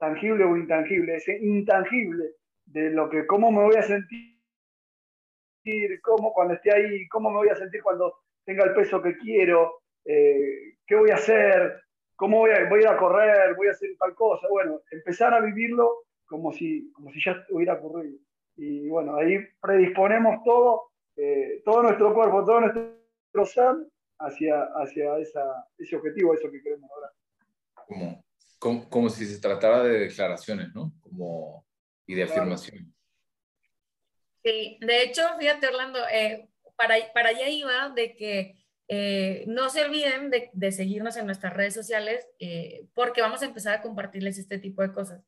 tangible 0.00 0.44
o 0.44 0.56
intangible, 0.56 1.16
ese 1.16 1.38
intangible 1.38 2.30
de 2.64 2.90
lo 2.90 3.08
que, 3.10 3.26
cómo 3.26 3.52
me 3.52 3.62
voy 3.62 3.76
a 3.76 3.82
sentir, 3.82 4.40
cómo 6.02 6.32
cuando 6.32 6.54
esté 6.54 6.72
ahí, 6.74 7.06
cómo 7.08 7.30
me 7.30 7.36
voy 7.36 7.50
a 7.50 7.56
sentir 7.56 7.82
cuando 7.82 8.14
tenga 8.44 8.64
el 8.64 8.74
peso 8.74 9.02
que 9.02 9.16
quiero, 9.18 9.82
eh, 10.04 10.76
qué 10.86 10.96
voy 10.96 11.10
a 11.10 11.16
hacer, 11.16 11.82
cómo 12.16 12.38
voy 12.38 12.50
a, 12.50 12.66
voy 12.68 12.84
a 12.84 12.96
correr, 12.96 13.54
voy 13.54 13.68
a 13.68 13.72
hacer 13.72 13.90
tal 13.98 14.14
cosa. 14.14 14.48
Bueno, 14.48 14.80
empezar 14.90 15.34
a 15.34 15.40
vivirlo 15.40 16.06
como 16.26 16.50
si, 16.50 16.90
como 16.92 17.12
si 17.12 17.22
ya 17.22 17.44
hubiera 17.50 17.74
ocurrido. 17.74 18.18
Y 18.56 18.88
bueno, 18.88 19.16
ahí 19.16 19.38
predisponemos 19.60 20.42
todo, 20.44 20.92
eh, 21.16 21.60
todo 21.62 21.82
nuestro 21.82 22.14
cuerpo, 22.14 22.44
todo 22.44 22.60
nuestro 22.62 23.44
ser 23.44 23.74
hacia, 24.18 24.62
hacia 24.76 25.18
ese 25.18 25.96
objetivo, 25.96 26.32
eso 26.32 26.50
que 26.50 26.62
queremos 26.62 26.88
lograr. 26.90 28.22
Como, 28.60 28.88
como, 28.88 29.10
si 29.10 29.26
se 29.26 29.40
tratara 29.40 29.82
de 29.82 29.98
declaraciones, 29.98 30.72
¿no? 30.72 30.94
Como, 31.00 31.66
y 32.06 32.14
de 32.14 32.22
afirmaciones. 32.22 32.86
Sí, 34.44 34.78
de 34.80 35.02
hecho, 35.02 35.22
fíjate, 35.38 35.66
Orlando, 35.66 35.98
eh, 36.08 36.48
para, 36.76 36.94
para 37.12 37.30
allá 37.30 37.48
iba 37.48 37.88
de 37.90 38.14
que 38.14 38.60
eh, 38.92 39.44
no 39.46 39.70
se 39.70 39.84
olviden 39.84 40.30
de, 40.30 40.50
de, 40.52 40.72
seguirnos 40.72 41.16
en 41.16 41.26
nuestras 41.26 41.52
redes 41.52 41.74
sociales 41.74 42.26
eh, 42.38 42.86
porque 42.94 43.20
vamos 43.20 43.42
a 43.42 43.46
empezar 43.46 43.74
a 43.74 43.82
compartirles 43.82 44.38
este 44.38 44.58
tipo 44.58 44.82
de 44.82 44.92
cosas. 44.92 45.22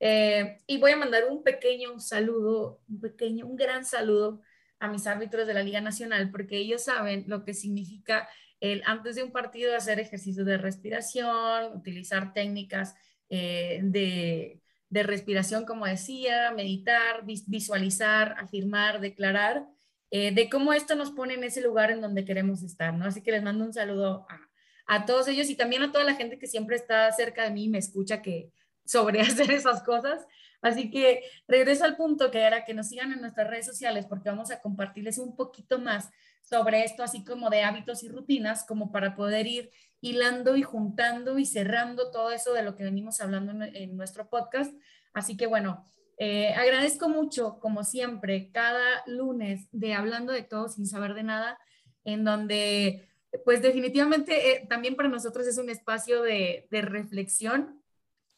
Eh, 0.00 0.58
y 0.66 0.78
voy 0.78 0.92
a 0.92 0.96
mandar 0.96 1.24
un 1.30 1.42
pequeño 1.42 1.98
saludo, 1.98 2.82
un 2.88 3.00
pequeño, 3.00 3.46
un 3.46 3.56
gran 3.56 3.84
saludo 3.84 4.42
a 4.78 4.88
mis 4.88 5.06
árbitros 5.06 5.46
de 5.46 5.54
la 5.54 5.62
Liga 5.62 5.80
Nacional 5.80 6.30
porque 6.30 6.58
ellos 6.58 6.84
saben 6.84 7.24
lo 7.26 7.44
que 7.44 7.54
significa 7.54 8.28
el 8.60 8.82
antes 8.86 9.16
de 9.16 9.22
un 9.22 9.32
partido 9.32 9.76
hacer 9.76 10.00
ejercicios 10.00 10.46
de 10.46 10.58
respiración, 10.58 11.76
utilizar 11.76 12.32
técnicas 12.32 12.94
eh, 13.28 13.80
de, 13.82 14.60
de, 14.88 15.02
respiración, 15.02 15.66
como 15.66 15.86
decía, 15.86 16.52
meditar, 16.52 17.24
visualizar, 17.24 18.36
afirmar, 18.38 19.00
declarar, 19.00 19.66
eh, 20.10 20.32
de 20.32 20.48
cómo 20.48 20.72
esto 20.72 20.94
nos 20.94 21.10
pone 21.10 21.34
en 21.34 21.44
ese 21.44 21.60
lugar 21.60 21.90
en 21.90 22.00
donde 22.00 22.24
queremos 22.24 22.62
estar, 22.62 22.94
¿no? 22.94 23.06
Así 23.06 23.22
que 23.22 23.32
les 23.32 23.42
mando 23.42 23.64
un 23.64 23.72
saludo 23.72 24.26
a, 24.28 24.40
a 24.86 25.04
todos 25.04 25.28
ellos 25.28 25.50
y 25.50 25.56
también 25.56 25.82
a 25.82 25.92
toda 25.92 26.04
la 26.04 26.14
gente 26.14 26.38
que 26.38 26.46
siempre 26.46 26.76
está 26.76 27.10
cerca 27.12 27.44
de 27.44 27.50
mí 27.50 27.64
y 27.64 27.68
me 27.68 27.78
escucha 27.78 28.22
que 28.22 28.52
sobre 28.84 29.20
hacer 29.22 29.50
esas 29.50 29.82
cosas. 29.82 30.24
Así 30.62 30.90
que 30.90 31.22
regreso 31.46 31.84
al 31.84 31.96
punto 31.96 32.30
que 32.30 32.40
era 32.40 32.64
que 32.64 32.74
nos 32.74 32.88
sigan 32.88 33.12
en 33.12 33.20
nuestras 33.20 33.48
redes 33.48 33.66
sociales 33.66 34.06
porque 34.06 34.30
vamos 34.30 34.50
a 34.50 34.60
compartirles 34.60 35.18
un 35.18 35.36
poquito 35.36 35.78
más 35.78 36.10
sobre 36.48 36.84
esto, 36.84 37.02
así 37.02 37.24
como 37.24 37.50
de 37.50 37.62
hábitos 37.62 38.04
y 38.04 38.08
rutinas, 38.08 38.64
como 38.64 38.92
para 38.92 39.16
poder 39.16 39.46
ir 39.46 39.70
hilando 40.00 40.56
y 40.56 40.62
juntando 40.62 41.38
y 41.38 41.44
cerrando 41.44 42.10
todo 42.10 42.30
eso 42.30 42.52
de 42.52 42.62
lo 42.62 42.76
que 42.76 42.84
venimos 42.84 43.20
hablando 43.20 43.52
en, 43.64 43.96
nuestro 43.96 44.28
podcast. 44.28 44.72
Así 45.12 45.36
que 45.36 45.46
bueno, 45.46 45.84
eh, 46.18 46.54
agradezco 46.54 47.08
mucho, 47.08 47.58
como 47.58 47.82
siempre, 47.82 48.50
cada 48.52 49.02
lunes 49.06 49.66
de 49.72 49.94
Hablando 49.94 50.32
de 50.32 50.42
todo 50.42 50.68
sin 50.68 50.86
saber 50.86 51.14
de 51.14 51.24
nada, 51.24 51.58
en 52.04 52.24
donde 52.24 53.08
pues 53.44 53.60
definitivamente 53.60 54.52
eh, 54.52 54.66
también 54.68 54.94
para 54.94 55.08
nosotros 55.08 55.46
es 55.46 55.58
un 55.58 55.68
espacio 55.68 56.22
de, 56.22 56.68
reflexión. 56.70 57.82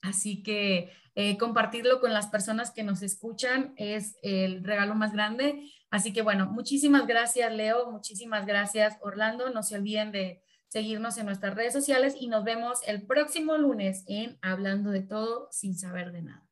Así 0.01 0.43
que 0.43 0.93
eh, 1.15 1.37
compartirlo 1.37 2.01
con 2.01 2.15
las 2.15 2.29
personas 2.29 2.71
que 2.71 2.85
nos 2.85 3.03
escuchan 3.03 3.75
es 3.77 4.17
el 4.23 4.65
regalo 4.65 4.95
más 4.95 5.13
grande. 5.13 5.71
Así 5.91 6.13
que 6.13 6.23
bueno, 6.23 6.47
muchísimas 6.47 7.07
gracias 7.07 7.53
Leo, 7.53 7.91
muchísimas 7.91 8.47
gracias 8.47 8.97
Orlando. 9.01 9.51
No 9.51 9.63
se 9.63 9.77
olviden 9.77 10.13
de 10.13 10.43
seguirnos 10.69 11.17
en 11.19 11.27
nuestras 11.27 11.55
redes 11.55 11.73
sociales 11.73 12.15
y 12.19 12.29
nos 12.29 12.45
vemos 12.45 12.81
el 12.87 13.07
próximo 13.07 13.57
lunes 13.57 14.05
en 14.07 14.39
Hablando 14.43 14.91
de 14.91 15.03
todo 15.03 15.49
sin 15.51 15.79
saber 15.79 16.13
de 16.13 16.23
nada. 16.23 16.48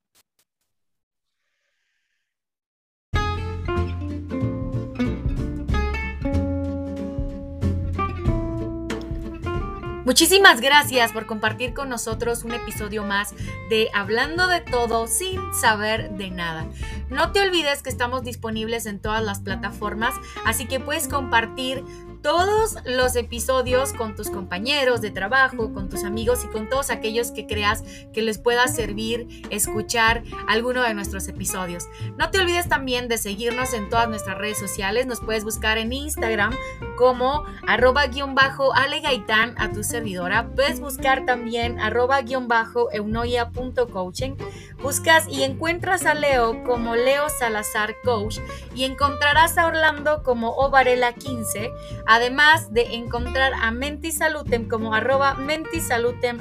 Muchísimas 10.06 10.60
gracias 10.60 11.10
por 11.10 11.26
compartir 11.26 11.74
con 11.74 11.88
nosotros 11.88 12.44
un 12.44 12.52
episodio 12.52 13.02
más 13.02 13.34
de 13.68 13.88
Hablando 13.92 14.46
de 14.46 14.60
todo 14.60 15.08
sin 15.08 15.40
saber 15.52 16.12
de 16.12 16.30
nada. 16.30 16.68
No 17.10 17.32
te 17.32 17.40
olvides 17.40 17.82
que 17.82 17.90
estamos 17.90 18.22
disponibles 18.22 18.86
en 18.86 19.00
todas 19.00 19.24
las 19.24 19.40
plataformas, 19.40 20.14
así 20.44 20.66
que 20.66 20.78
puedes 20.78 21.08
compartir 21.08 21.82
todos 22.26 22.74
los 22.84 23.14
episodios 23.14 23.92
con 23.92 24.16
tus 24.16 24.30
compañeros 24.30 25.00
de 25.00 25.12
trabajo, 25.12 25.72
con 25.72 25.88
tus 25.88 26.02
amigos 26.02 26.44
y 26.44 26.48
con 26.48 26.68
todos 26.68 26.90
aquellos 26.90 27.30
que 27.30 27.46
creas 27.46 27.84
que 28.12 28.20
les 28.20 28.38
pueda 28.38 28.66
servir 28.66 29.46
escuchar 29.50 30.24
alguno 30.48 30.82
de 30.82 30.92
nuestros 30.92 31.28
episodios. 31.28 31.84
No 32.18 32.32
te 32.32 32.40
olvides 32.40 32.68
también 32.68 33.06
de 33.06 33.18
seguirnos 33.18 33.72
en 33.74 33.88
todas 33.88 34.08
nuestras 34.08 34.38
redes 34.38 34.58
sociales. 34.58 35.06
Nos 35.06 35.20
puedes 35.20 35.44
buscar 35.44 35.78
en 35.78 35.92
Instagram 35.92 36.52
como 36.98 37.44
arroba 37.64 38.08
guion 38.08 38.34
bajo 38.34 38.74
alegaitán 38.74 39.54
a 39.56 39.70
tu 39.70 39.84
servidora. 39.84 40.48
Puedes 40.48 40.80
buscar 40.80 41.26
también 41.26 41.78
arroba 41.78 42.22
guion 42.22 42.48
bajo 42.48 42.90
eunoia.coaching. 42.90 44.34
Buscas 44.82 45.28
y 45.28 45.44
encuentras 45.44 46.04
a 46.06 46.14
Leo 46.14 46.64
como 46.64 46.96
Leo 46.96 47.28
Salazar 47.28 47.94
Coach 48.02 48.40
y 48.74 48.82
encontrarás 48.82 49.58
a 49.58 49.66
Orlando 49.66 50.24
como 50.24 50.50
Ovarela 50.56 51.12
15. 51.12 51.70
A 52.06 52.15
además 52.16 52.72
de 52.72 52.94
encontrar 52.94 53.52
a 53.54 53.70
Mentisalutem 53.70 54.68
como 54.68 54.94
arroba 54.94 55.34
mentisalutemhm. 55.34 56.40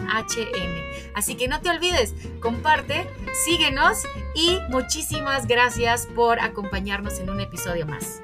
Así 1.14 1.36
que 1.36 1.48
no 1.48 1.62
te 1.62 1.70
olvides, 1.70 2.16
comparte, 2.40 3.08
síguenos 3.46 4.04
y 4.34 4.60
muchísimas 4.70 5.48
gracias 5.48 6.08
por 6.08 6.40
acompañarnos 6.40 7.20
en 7.20 7.30
un 7.30 7.42
episodio 7.42 7.86
más. 7.86 8.22